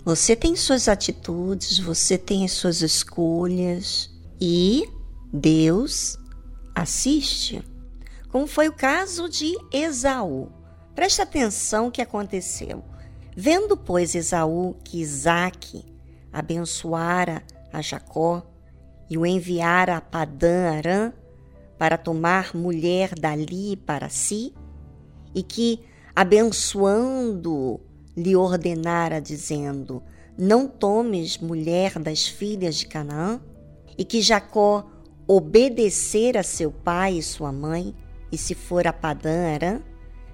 Você 0.03 0.35
tem 0.35 0.55
suas 0.55 0.87
atitudes, 0.87 1.79
você 1.79 2.19
tem 2.19 2.45
as 2.45 2.51
suas 2.51 2.83
escolhas 2.83 4.11
e 4.39 4.87
Deus 5.33 6.19
assiste. 6.75 7.63
Como 8.29 8.45
foi 8.45 8.67
o 8.67 8.73
caso 8.73 9.27
de 9.27 9.57
Esaú. 9.73 10.51
Preste 10.93 11.19
atenção 11.19 11.87
o 11.87 11.91
que 11.91 12.03
aconteceu. 12.03 12.85
Vendo, 13.35 13.75
pois, 13.75 14.13
Esaú 14.13 14.75
que 14.83 15.01
Isaac 15.01 15.83
abençoara 16.31 17.41
a 17.73 17.81
Jacó 17.81 18.45
e 19.09 19.17
o 19.17 19.25
enviara 19.25 19.97
a 19.97 20.01
Padã 20.01 20.75
Arã 20.75 21.11
para 21.75 21.97
tomar 21.97 22.55
mulher 22.55 23.15
dali 23.19 23.75
para 23.77 24.09
si, 24.09 24.53
e 25.35 25.43
que, 25.43 25.81
abençoando, 26.15 27.81
lhe 28.15 28.35
ordenara, 28.35 29.19
dizendo: 29.19 30.01
Não 30.37 30.67
tomes 30.67 31.37
mulher 31.37 31.99
das 31.99 32.25
filhas 32.25 32.75
de 32.75 32.87
Canaã, 32.87 33.41
e 33.97 34.05
que 34.05 34.21
Jacó 34.21 34.89
obedecer 35.27 36.37
a 36.37 36.43
seu 36.43 36.71
pai 36.71 37.17
e 37.17 37.23
sua 37.23 37.51
mãe, 37.51 37.93
e 38.31 38.37
se 38.37 38.55
for 38.55 38.87
a 38.87 38.93
Padã 38.93 39.53
Arã, 39.53 39.81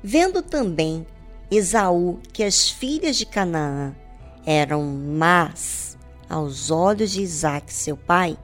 vendo 0.03 0.41
também 0.41 1.05
Esaú 1.49 2.19
que 2.31 2.43
as 2.43 2.69
filhas 2.69 3.17
de 3.17 3.25
Canaã 3.25 3.95
eram 4.45 4.83
más 4.83 5.97
aos 6.29 6.71
olhos 6.71 7.11
de 7.11 7.21
Isaac, 7.21 7.73
seu 7.73 7.97
pai, 7.97 8.37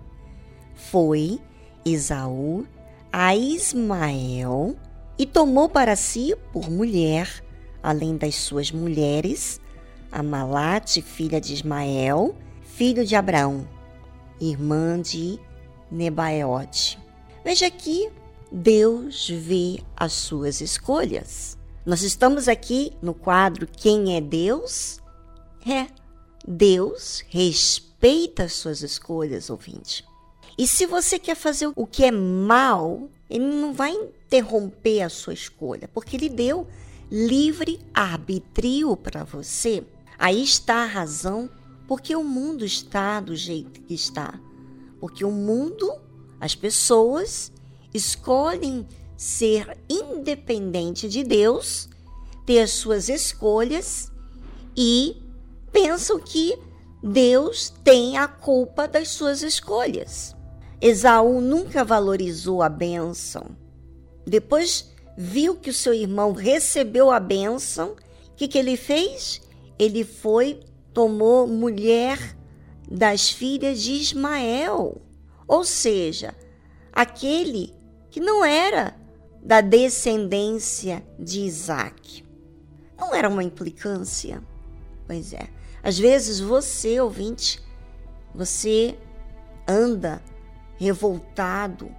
foi 0.75 1.39
Esaú 1.85 2.65
a 3.11 3.35
Ismael 3.35 4.75
e 5.17 5.25
tomou 5.25 5.67
para 5.67 5.95
si 5.95 6.35
por 6.53 6.69
mulher, 6.69 7.43
além 7.81 8.17
das 8.17 8.35
suas 8.35 8.71
mulheres, 8.71 9.59
a 10.11 10.21
Malate, 10.21 11.01
filha 11.01 11.41
de 11.41 11.53
Ismael, 11.53 12.35
filho 12.61 13.05
de 13.05 13.15
Abraão, 13.15 13.67
irmã 14.39 15.01
de 15.01 15.39
Nebaiote. 15.89 16.99
Veja 17.43 17.67
aqui, 17.67 18.09
Deus 18.51 19.29
vê 19.29 19.79
as 19.95 20.13
suas 20.13 20.61
escolhas. 20.61 21.57
Nós 21.85 22.01
estamos 22.01 22.47
aqui 22.47 22.91
no 23.01 23.13
quadro 23.13 23.65
Quem 23.65 24.15
é 24.15 24.21
Deus? 24.21 24.99
É, 25.65 25.87
Deus 26.47 27.23
respeita 27.29 28.43
as 28.43 28.53
suas 28.53 28.81
escolhas, 28.81 29.49
ouvinte. 29.49 30.05
E 30.57 30.67
se 30.67 30.85
você 30.85 31.19
quer 31.19 31.35
fazer 31.35 31.71
o 31.75 31.85
que 31.85 32.05
é 32.05 32.11
mal, 32.11 33.09
ele 33.29 33.45
não 33.45 33.73
vai 33.73 33.93
interromper 34.27 35.03
a 35.03 35.09
sua 35.09 35.33
escolha, 35.33 35.89
porque 35.93 36.17
ele 36.17 36.29
deu 36.29 36.67
livre 37.09 37.79
arbítrio 37.93 38.95
para 38.97 39.23
você. 39.23 39.83
Aí 40.19 40.43
está 40.43 40.83
a 40.83 40.85
razão 40.85 41.49
porque 41.87 42.13
o 42.15 42.23
mundo 42.23 42.65
está 42.65 43.21
do 43.21 43.35
jeito 43.35 43.81
que 43.81 43.93
está. 43.93 44.37
Porque 44.99 45.23
o 45.23 45.31
mundo, 45.31 45.89
as 46.39 46.53
pessoas 46.53 47.51
escolhem 47.93 48.85
ser 49.15 49.77
independente 49.89 51.07
de 51.07 51.23
Deus, 51.23 51.87
ter 52.45 52.59
as 52.59 52.71
suas 52.71 53.07
escolhas 53.07 54.11
e 54.75 55.15
pensam 55.71 56.19
que 56.19 56.57
Deus 57.01 57.73
tem 57.83 58.17
a 58.17 58.27
culpa 58.27 58.87
das 58.87 59.09
suas 59.09 59.41
escolhas. 59.41 60.35
Esaú 60.81 61.39
nunca 61.39 61.85
valorizou 61.85 62.61
a 62.61 62.69
bênção. 62.69 63.55
Depois 64.27 64.91
viu 65.17 65.55
que 65.55 65.69
o 65.69 65.73
seu 65.73 65.93
irmão 65.93 66.33
recebeu 66.33 67.09
a 67.09 67.19
bênção. 67.19 67.91
O 67.91 68.35
que, 68.35 68.45
que 68.45 68.57
ele 68.57 68.75
fez? 68.75 69.41
Ele 69.79 70.03
foi, 70.03 70.59
tomou 70.93 71.47
mulher 71.47 72.37
das 72.91 73.29
filhas 73.29 73.81
de 73.81 73.93
Ismael. 73.93 75.01
Ou 75.47 75.63
seja, 75.63 76.35
aquele 76.91 77.73
que 78.09 78.19
não 78.19 78.43
era 78.43 78.93
da 79.41 79.61
descendência 79.61 81.01
de 81.17 81.41
Isaac. 81.41 82.25
Não 82.97 83.15
era 83.15 83.29
uma 83.29 83.43
implicância? 83.43 84.43
Pois 85.05 85.31
é. 85.31 85.47
Às 85.81 85.97
vezes 85.97 86.41
você, 86.41 86.99
ouvinte, 86.99 87.61
você 88.35 88.97
anda 89.65 90.21
revoltado, 90.77 91.89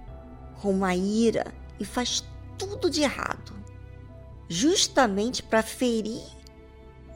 com 0.61 0.71
uma 0.71 0.93
ira 0.93 1.58
e 1.79 1.85
faz 1.85 2.23
tudo 2.57 2.89
de 2.89 3.01
errado, 3.01 3.53
justamente 4.47 5.41
para 5.41 5.63
ferir 5.63 6.21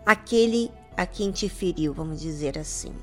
aquele 0.06 0.72
a 0.96 1.06
quem 1.06 1.32
te 1.32 1.50
feriu, 1.50 1.94
vamos 1.94 2.22
dizer 2.22 2.58
assim. 2.58 2.94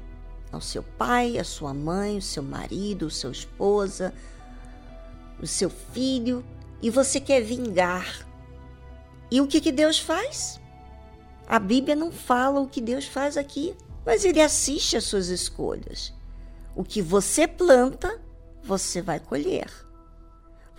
Ao 0.53 0.61
seu 0.61 0.83
pai, 0.83 1.39
a 1.39 1.45
sua 1.45 1.75
mãe, 1.75 2.19
o 2.19 2.23
seu 2.23 2.43
marido, 2.43 3.07
a 3.07 3.11
sua 3.11 3.31
esposa, 3.31 4.13
o 5.41 5.47
seu 5.47 5.71
filho, 5.71 6.45
e 6.83 6.91
você 6.91 7.21
quer 7.21 7.43
vingar. 7.43 8.27
E 9.31 9.41
o 9.41 9.47
que, 9.47 9.61
que 9.61 9.73
Deus 9.73 9.99
faz? 9.99 10.61
A 11.47 11.59
Bíblia 11.59 11.95
não 11.95 12.11
fala 12.11 12.61
o 12.61 12.69
que 12.69 12.81
Deus 12.81 13.07
faz 13.07 13.37
aqui, 13.37 13.75
mas 14.05 14.25
ele 14.25 14.41
assiste 14.41 14.97
às 14.97 15.05
suas 15.05 15.29
escolhas. 15.29 16.13
O 16.75 16.85
que 16.85 17.03
você 17.03 17.47
planta, 17.47 18.21
você 18.63 19.03
vai 19.03 19.21
colher. 19.21 19.69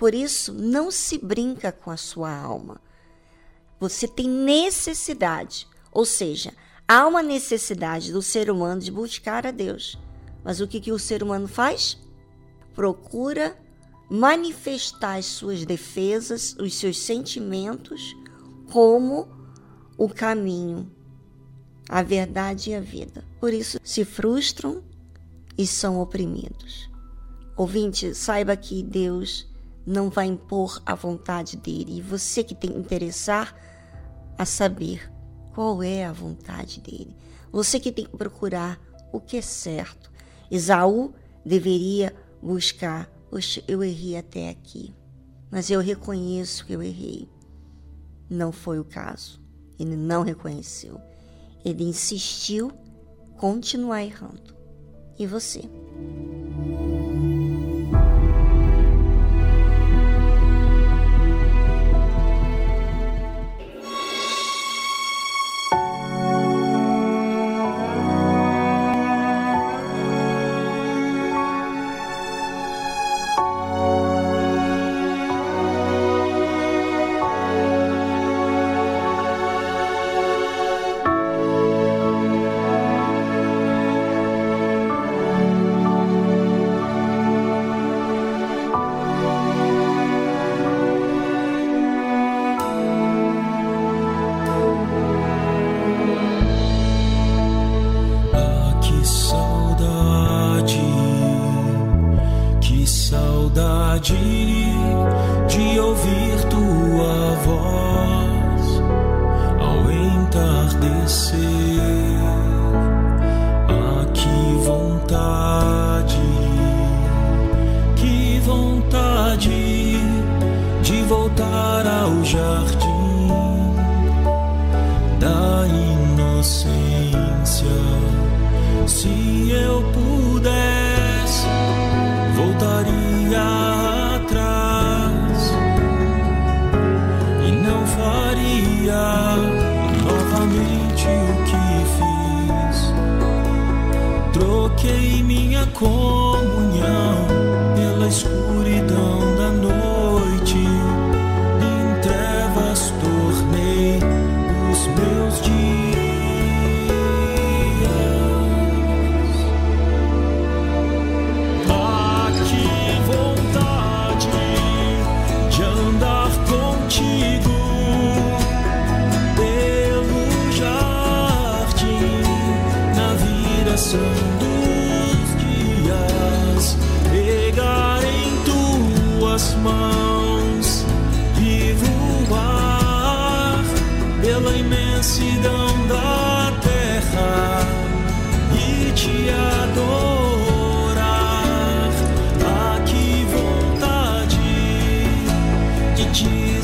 Por 0.02 0.16
isso, 0.16 0.52
não 0.52 0.90
se 0.90 1.20
brinca 1.20 1.72
com 1.72 1.92
a 1.92 1.96
sua 1.96 2.36
alma. 2.36 2.82
Você 3.80 4.08
tem 4.08 4.28
necessidade, 4.28 5.68
ou 5.92 6.06
seja, 6.06 6.56
há 6.88 7.06
uma 7.06 7.22
necessidade 7.22 8.12
do 8.12 8.20
ser 8.20 8.50
humano 8.50 8.82
de 8.82 8.92
buscar 8.92 9.46
a 9.46 9.52
Deus. 9.52 10.00
Mas 10.44 10.60
o 10.60 10.68
que, 10.68 10.82
que 10.82 10.92
o 10.92 10.98
ser 10.98 11.22
humano 11.22 11.48
faz? 11.48 12.00
Procura 12.74 13.56
manifestar 14.10 15.20
as 15.20 15.28
suas 15.28 15.66
defesas, 15.66 16.56
os 16.60 16.74
seus 16.74 16.98
sentimentos, 16.98 18.16
como 18.72 19.30
o 20.00 20.10
caminho, 20.10 20.92
a 21.88 22.02
verdade 22.02 22.72
e 22.72 22.74
a 22.74 22.82
vida. 22.82 23.24
Por 23.40 23.54
isso 23.54 23.80
se 23.84 24.04
frustram 24.04 24.84
e 25.56 25.68
são 25.68 26.02
oprimidos. 26.02 26.90
Ouvinte, 27.56 28.16
saiba 28.16 28.58
que 28.58 28.82
Deus 28.82 29.51
não 29.86 30.10
vai 30.10 30.28
impor 30.28 30.82
a 30.86 30.96
vontade 30.96 31.58
dele. 31.58 31.98
E 31.98 32.02
você 32.02 32.44
que 32.44 32.56
tem 32.56 32.72
interessar 32.78 33.56
a 34.38 34.46
saber 34.46 35.12
qual 35.54 35.82
é 35.84 36.06
a 36.06 36.12
vontade 36.12 36.80
dele. 36.82 37.16
Você 37.52 37.80
que 37.80 37.92
tem 37.92 38.06
que 38.06 38.18
procurar 38.18 38.80
o 39.12 39.20
que 39.20 39.38
é 39.38 39.42
certo. 39.42 40.12
Esaú 40.50 41.14
deveria 41.46 42.16
buscar, 42.42 43.10
eu 43.68 43.84
errei 43.84 44.18
até 44.18 44.50
aqui, 44.50 44.94
mas 45.50 45.70
eu 45.70 45.80
reconheço 45.80 46.66
que 46.66 46.74
eu 46.74 46.82
errei. 46.82 47.30
Não 48.30 48.52
foi 48.52 48.80
o 48.80 48.86
caso. 48.86 49.42
Ele 49.78 49.96
não 49.96 50.24
reconheceu. 50.24 51.00
Ele 51.66 51.84
insistiu 51.84 52.72
continuar 53.38 54.04
errando. 54.04 54.56
E 55.20 55.26
você? 55.26 55.62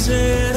dizer 0.07 0.56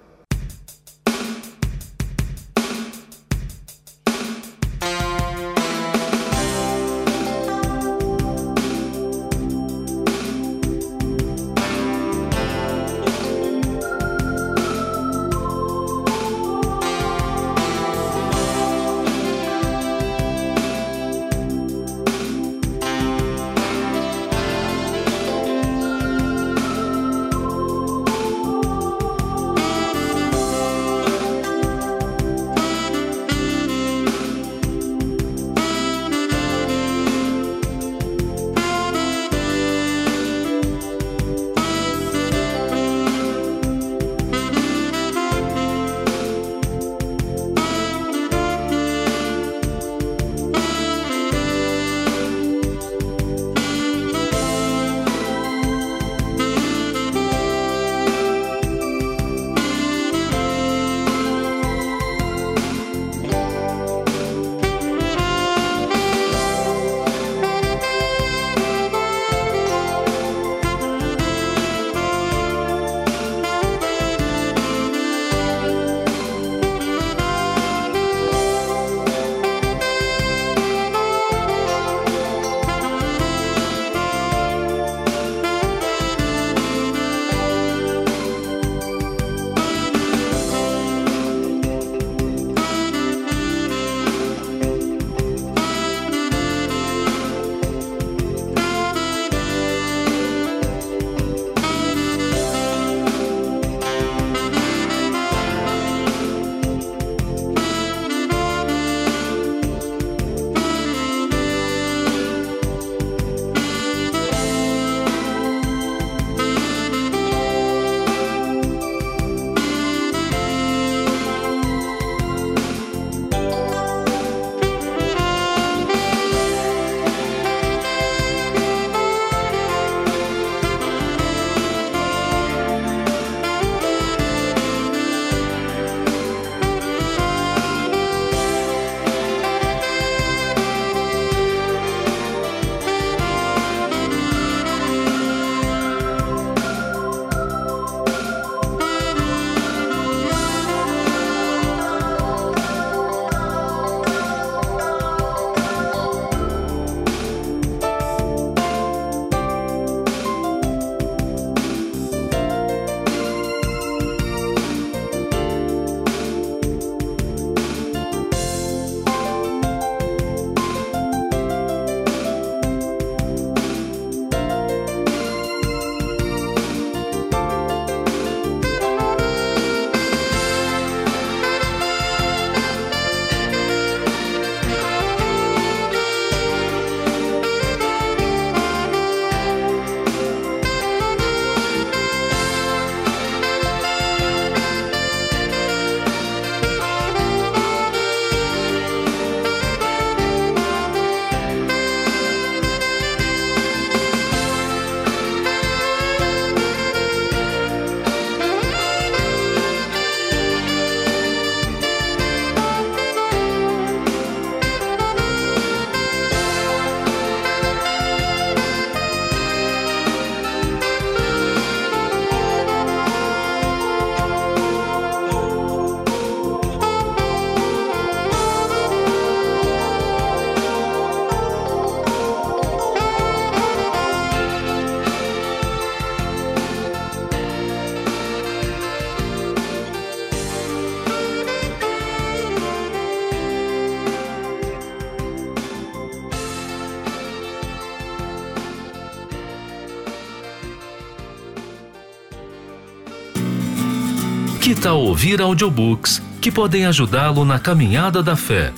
Ouvir 255.11 255.41
audiobooks 255.41 256.21
que 256.39 256.49
podem 256.49 256.85
ajudá-lo 256.85 257.43
na 257.43 257.59
caminhada 257.59 258.23
da 258.23 258.37
fé? 258.37 258.71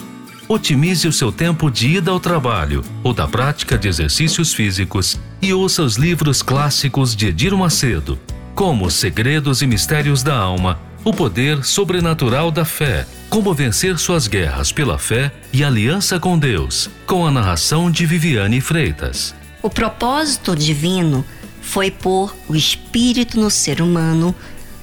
Otimize 0.47 1.07
o 1.07 1.13
seu 1.13 1.31
tempo 1.31 1.69
de 1.69 1.97
ida 1.97 2.09
ao 2.09 2.19
trabalho 2.19 2.83
ou 3.03 3.13
da 3.13 3.27
prática 3.27 3.77
de 3.77 3.87
exercícios 3.87 4.51
físicos 4.51 5.19
e 5.39 5.53
ouça 5.53 5.83
os 5.83 5.95
livros 5.95 6.41
clássicos 6.41 7.15
de 7.15 7.27
Edir 7.27 7.55
Macedo, 7.55 8.19
como 8.55 8.89
Segredos 8.89 9.61
e 9.61 9.67
Mistérios 9.67 10.23
da 10.23 10.35
Alma, 10.35 10.79
O 11.05 11.13
Poder 11.13 11.63
Sobrenatural 11.63 12.49
da 12.49 12.65
Fé, 12.65 13.05
Como 13.29 13.53
Vencer 13.53 13.99
Suas 13.99 14.25
Guerras 14.25 14.71
pela 14.71 14.97
Fé 14.97 15.31
e 15.53 15.63
Aliança 15.63 16.19
com 16.19 16.37
Deus, 16.37 16.89
com 17.05 17.27
a 17.27 17.31
narração 17.31 17.91
de 17.91 18.07
Viviane 18.07 18.59
Freitas. 18.59 19.35
O 19.61 19.69
propósito 19.69 20.55
divino 20.55 21.23
foi 21.61 21.91
pôr 21.91 22.35
o 22.49 22.55
espírito 22.55 23.39
no 23.39 23.51
ser 23.51 23.81
humano 23.81 24.35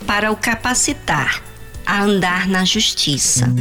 para 0.07 0.31
o 0.31 0.37
capacitar 0.37 1.43
a 1.87 2.03
andar 2.03 2.49
na 2.49 2.65
justiça. 2.65 3.53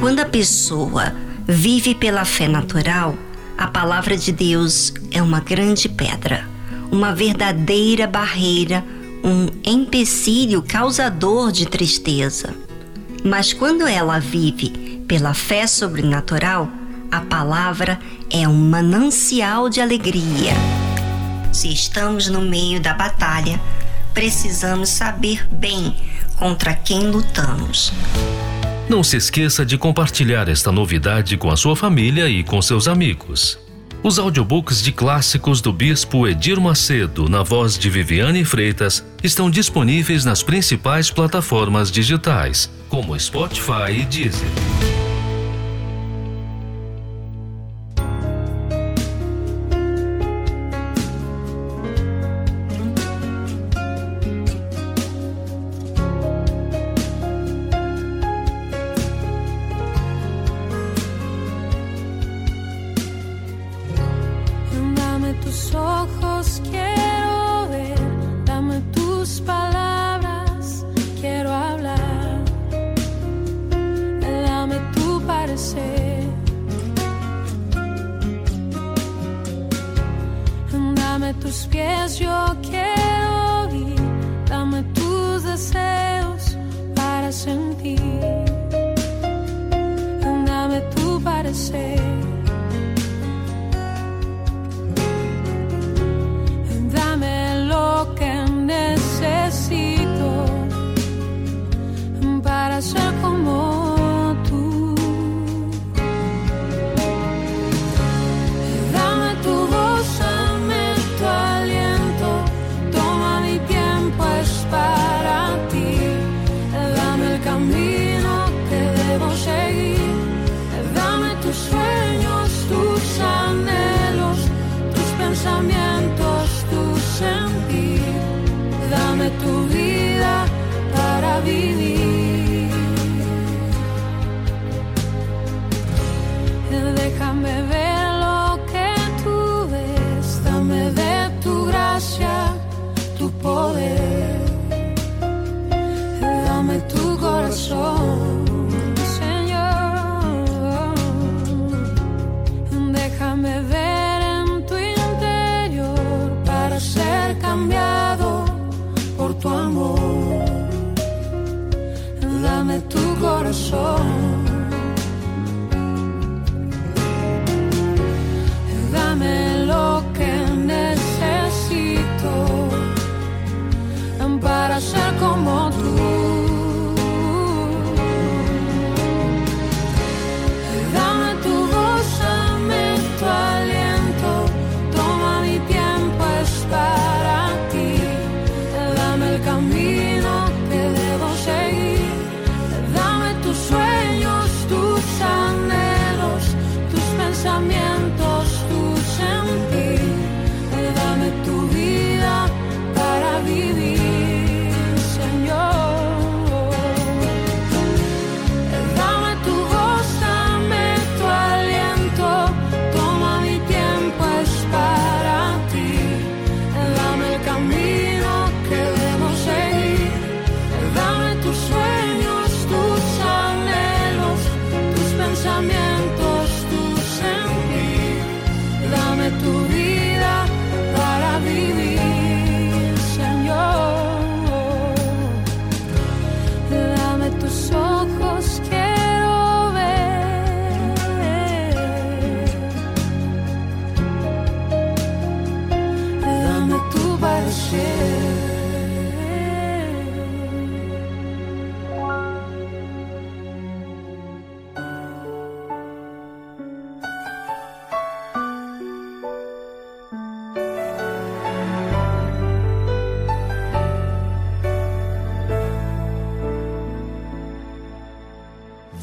Quando 0.00 0.20
a 0.20 0.24
pessoa 0.26 1.14
vive 1.46 1.94
pela 1.94 2.24
fé 2.24 2.48
natural, 2.48 3.16
a 3.56 3.66
palavra 3.66 4.16
de 4.16 4.32
Deus 4.32 4.92
é 5.10 5.22
uma 5.22 5.40
grande 5.40 5.88
pedra, 5.88 6.46
uma 6.90 7.14
verdadeira 7.14 8.06
barreira, 8.06 8.84
um 9.24 9.48
empecilho 9.64 10.62
causador 10.62 11.50
de 11.50 11.66
tristeza. 11.66 12.54
Mas 13.24 13.52
quando 13.52 13.86
ela 13.86 14.18
vive 14.18 15.02
pela 15.08 15.34
fé 15.34 15.66
sobrenatural, 15.66 16.68
a 17.10 17.20
palavra 17.20 17.98
é 18.30 18.46
um 18.46 18.68
manancial 18.68 19.68
de 19.68 19.80
alegria. 19.80 20.52
Se 21.52 21.72
estamos 21.72 22.28
no 22.28 22.42
meio 22.42 22.80
da 22.80 22.92
batalha, 22.92 23.60
precisamos 24.16 24.88
saber 24.88 25.46
bem 25.52 25.94
contra 26.38 26.74
quem 26.74 27.10
lutamos. 27.10 27.92
Não 28.88 29.04
se 29.04 29.18
esqueça 29.18 29.64
de 29.64 29.76
compartilhar 29.76 30.48
esta 30.48 30.72
novidade 30.72 31.36
com 31.36 31.50
a 31.50 31.56
sua 31.56 31.76
família 31.76 32.26
e 32.26 32.42
com 32.42 32.62
seus 32.62 32.88
amigos. 32.88 33.58
Os 34.02 34.18
audiobooks 34.18 34.80
de 34.80 34.90
clássicos 34.90 35.60
do 35.60 35.70
Bispo 35.70 36.26
Edir 36.26 36.58
Macedo, 36.58 37.28
na 37.28 37.42
voz 37.42 37.78
de 37.78 37.90
Viviane 37.90 38.42
Freitas, 38.42 39.04
estão 39.22 39.50
disponíveis 39.50 40.24
nas 40.24 40.42
principais 40.42 41.10
plataformas 41.10 41.90
digitais, 41.90 42.70
como 42.88 43.18
Spotify 43.20 44.00
e 44.00 44.04
Deezer. 44.06 44.48
Tus 81.46 81.66
pies, 81.66 82.18
yo 82.18 82.56
quiero 82.60 82.85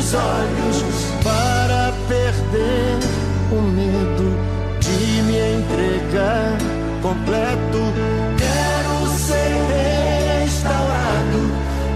Nos 0.00 0.14
olhos 0.14 0.94
para 1.22 1.92
perder 2.08 2.98
o 3.52 3.60
medo 3.60 4.34
de 4.80 5.22
me 5.22 5.36
entregar 5.58 6.56
completo. 7.02 7.80
Quero 8.38 9.06
ser 9.18 9.52
restaurado 10.42 11.40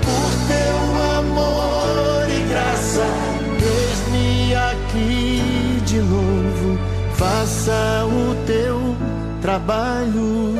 por 0.04 0.30
teu 0.52 0.78
amor 1.18 2.28
e 2.28 2.42
graça. 2.50 3.06
Eis-me 3.62 4.54
aqui 4.54 5.80
de 5.86 5.98
novo, 6.00 6.78
faça 7.14 8.04
o 8.04 8.34
teu 8.46 8.94
trabalho. 9.40 10.54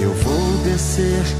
Eu 0.00 0.14
vou 0.14 0.58
descer 0.64 1.39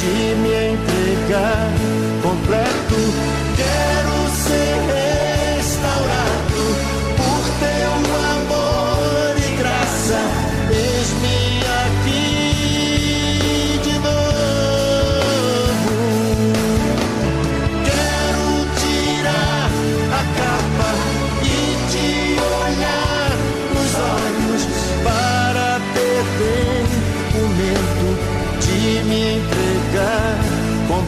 De 0.00 0.34
me 0.36 0.70
entregar 0.70 1.68
completo. 2.22 2.96
Quero 3.56 4.16
ser 4.44 4.87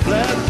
completo. 0.03 0.50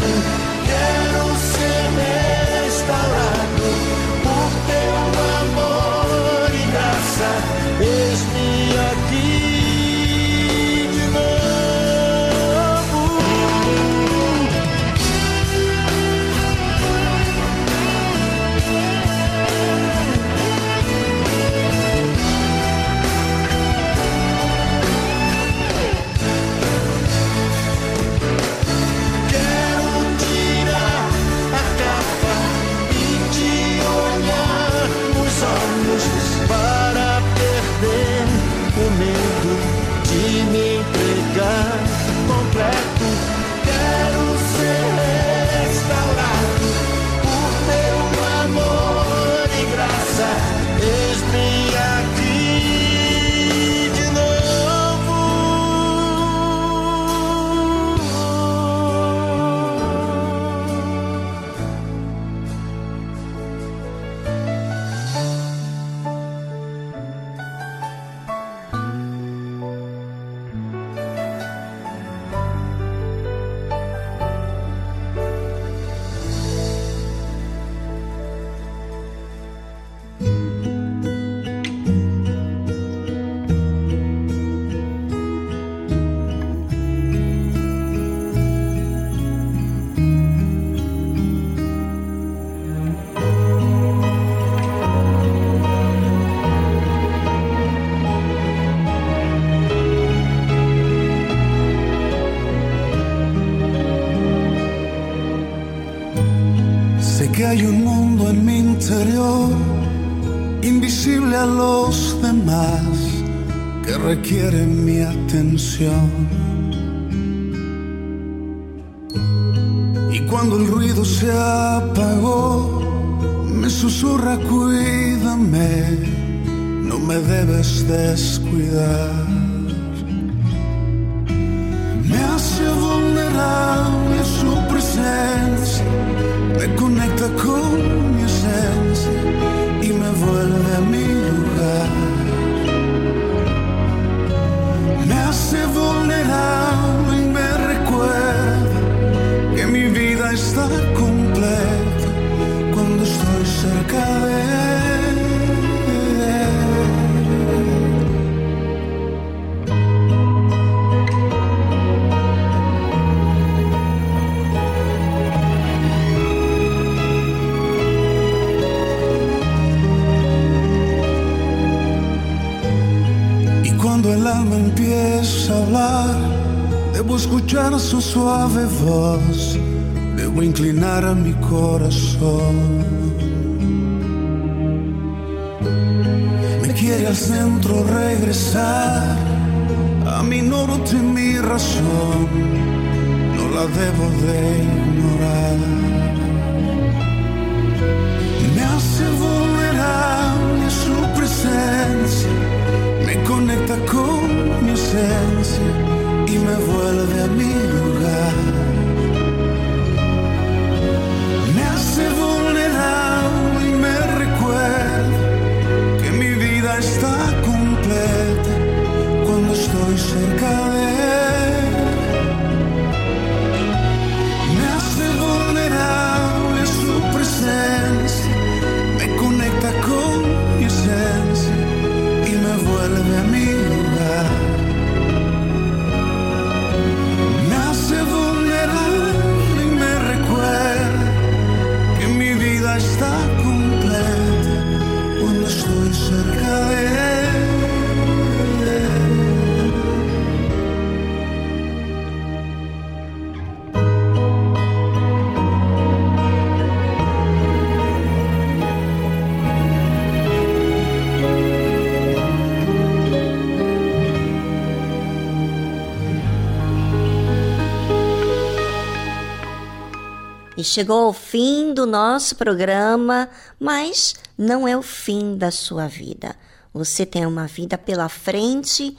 Chegou 270.71 271.07
ao 271.07 271.13
fim 271.13 271.73
do 271.73 271.85
nosso 271.85 272.37
programa, 272.37 273.29
mas 273.59 274.15
não 274.37 274.65
é 274.65 274.77
o 274.77 274.81
fim 274.81 275.37
da 275.37 275.51
sua 275.51 275.85
vida. 275.87 276.33
Você 276.73 277.05
tem 277.05 277.25
uma 277.25 277.45
vida 277.45 277.77
pela 277.77 278.07
frente 278.07 278.97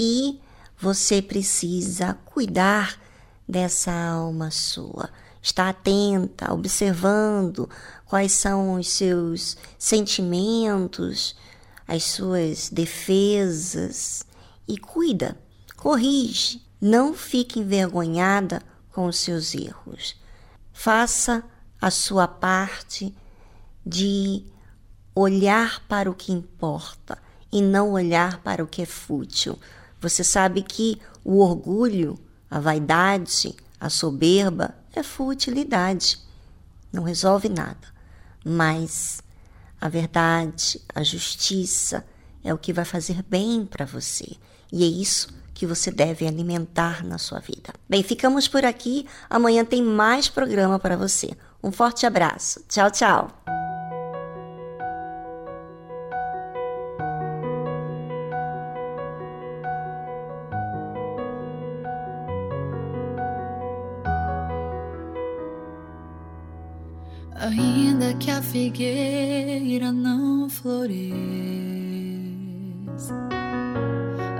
e 0.00 0.40
você 0.76 1.22
precisa 1.22 2.18
cuidar 2.24 3.00
dessa 3.48 3.92
alma 3.92 4.50
sua. 4.50 5.10
Está 5.40 5.68
atenta, 5.68 6.52
observando 6.52 7.70
quais 8.04 8.32
são 8.32 8.74
os 8.74 8.88
seus 8.88 9.56
sentimentos, 9.78 11.36
as 11.86 12.02
suas 12.02 12.68
defesas 12.68 14.24
e 14.66 14.76
cuida, 14.76 15.36
corrige. 15.76 16.60
Não 16.80 17.14
fique 17.14 17.60
envergonhada 17.60 18.60
com 18.90 19.06
os 19.06 19.18
seus 19.20 19.54
erros. 19.54 20.20
Faça 20.82 21.44
a 21.80 21.92
sua 21.92 22.26
parte 22.26 23.14
de 23.86 24.44
olhar 25.14 25.80
para 25.86 26.10
o 26.10 26.14
que 26.14 26.32
importa 26.32 27.22
e 27.52 27.62
não 27.62 27.92
olhar 27.92 28.40
para 28.40 28.64
o 28.64 28.66
que 28.66 28.82
é 28.82 28.84
fútil. 28.84 29.56
Você 30.00 30.24
sabe 30.24 30.60
que 30.60 31.00
o 31.22 31.38
orgulho, 31.38 32.18
a 32.50 32.58
vaidade, 32.58 33.54
a 33.78 33.88
soberba 33.88 34.74
é 34.92 35.04
futilidade, 35.04 36.18
não 36.92 37.04
resolve 37.04 37.48
nada. 37.48 37.86
Mas 38.44 39.22
a 39.80 39.88
verdade, 39.88 40.82
a 40.92 41.04
justiça 41.04 42.04
é 42.42 42.52
o 42.52 42.58
que 42.58 42.72
vai 42.72 42.84
fazer 42.84 43.22
bem 43.22 43.64
para 43.64 43.86
você. 43.86 44.36
E 44.72 44.82
é 44.82 44.88
isso 44.88 45.32
que 45.62 45.66
você 45.66 45.92
deve 45.92 46.26
alimentar 46.26 47.04
na 47.04 47.18
sua 47.18 47.38
vida. 47.38 47.72
Bem, 47.88 48.02
ficamos 48.02 48.48
por 48.48 48.64
aqui. 48.64 49.06
Amanhã 49.30 49.64
tem 49.64 49.80
mais 49.80 50.28
programa 50.28 50.76
para 50.76 50.96
você. 50.96 51.30
Um 51.62 51.70
forte 51.70 52.04
abraço. 52.04 52.64
Tchau, 52.68 52.90
tchau. 52.90 53.30
Ainda 67.36 68.14
que 68.14 68.32
a 68.32 68.42
figueira 68.42 69.92
não 69.92 70.50
floresça, 70.50 71.12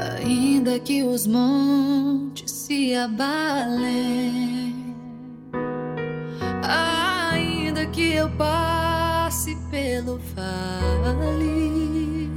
ainda 0.02 0.78
que 0.78 1.02
os 1.02 1.26
montes 1.26 2.50
se 2.50 2.94
abalem, 2.94 4.74
ainda 6.62 7.86
que 7.86 8.14
eu 8.14 8.28
passe 8.30 9.56
pelo 9.70 10.20
vale, 10.34 12.30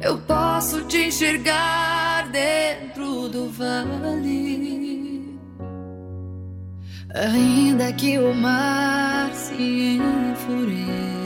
eu 0.00 0.18
posso 0.18 0.82
te 0.84 1.06
enxergar 1.06 2.30
dentro 2.30 3.28
do 3.28 3.48
vale. 3.50 4.76
Ainda 7.14 7.92
que 7.94 8.18
o 8.18 8.34
mar 8.34 9.32
se 9.32 9.98
enfureça 9.98 11.25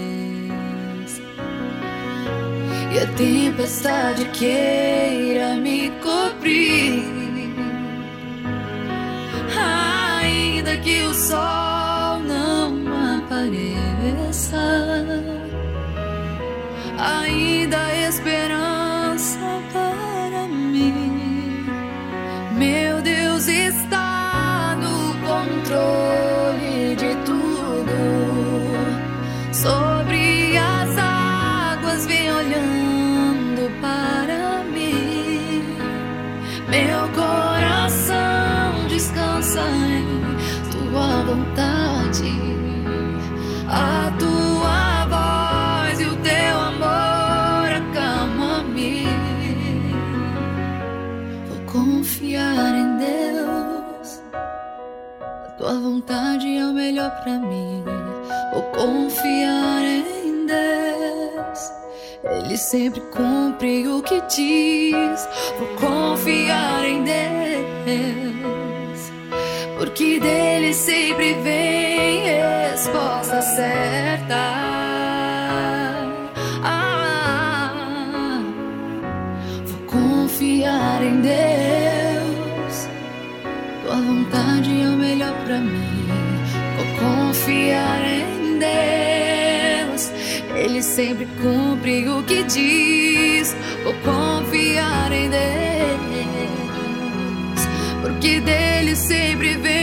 e 2.92 2.98
a 2.98 3.06
tempestade 3.06 4.24
queira 4.26 5.54
me 5.54 5.90
cobrir, 6.02 7.04
ainda 9.56 10.76
que 10.78 11.02
o 11.02 11.14
sol 11.14 12.18
não 12.20 13.18
apareça, 13.18 14.58
ainda 16.98 17.78
há 17.78 18.08
pra 57.22 57.38
mim. 57.38 57.84
Vou 58.52 58.62
confiar 58.62 59.82
em 59.82 60.46
Deus. 60.46 61.72
Ele 62.24 62.56
sempre 62.56 63.00
cumpre 63.12 63.86
o 63.88 64.02
que 64.02 64.20
diz. 64.22 65.28
Vou 65.58 65.68
confiar 65.76 66.84
em 66.84 67.04
Deus. 67.04 68.40
Porque 69.78 70.20
dele 70.20 70.74
sempre 70.74 71.34
vem 71.34 72.20
resposta 72.80 73.42
certa. 73.42 74.36
Ah, 76.62 78.42
confiar 79.86 81.02
em 81.02 81.20
Deus. 81.20 82.88
Tua 83.82 83.96
vontade 83.96 84.82
é 84.82 84.86
o 84.86 84.92
melhor 84.92 85.34
pra 85.44 85.58
mim. 85.58 85.79
Confiar 87.50 88.00
em 88.06 88.58
Deus. 88.60 90.12
Ele 90.54 90.80
sempre 90.80 91.26
cumpre 91.42 92.08
o 92.08 92.22
que 92.22 92.44
diz. 92.44 93.56
Vou 93.82 93.92
confiar 94.04 95.10
em 95.10 95.28
Deus, 95.28 95.40
porque 98.02 98.38
dele 98.38 98.94
sempre 98.94 99.56
vem 99.56 99.79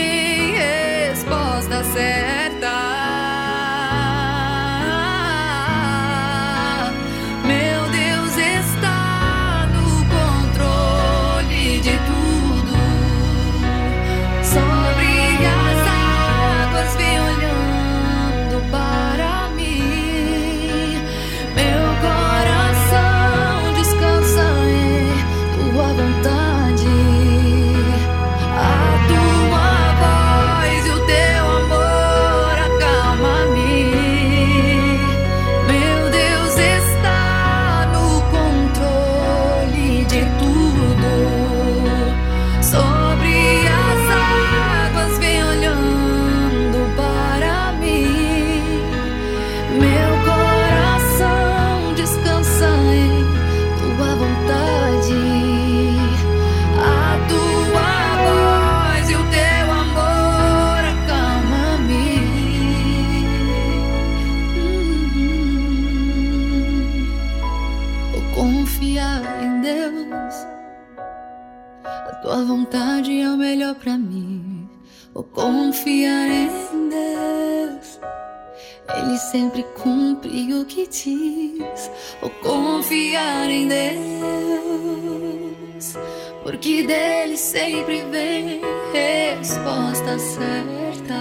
sempre 79.32 79.64
cumpre 79.76 80.54
o 80.54 80.66
que 80.66 80.88
diz. 80.88 81.92
Vou 82.22 82.30
confiar 82.42 83.50
em 83.50 83.68
Deus, 83.68 83.98
porque 86.44 86.84
dele 86.84 87.36
sempre 87.38 88.04
vem 88.12 88.62
resposta 88.94 90.18
certa. 90.20 91.18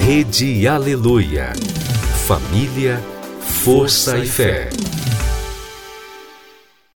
Rede 0.00 0.68
Aleluia. 0.68 1.52
Família, 2.26 3.02
força 3.40 4.18
e 4.18 4.26
fé. 4.26 4.68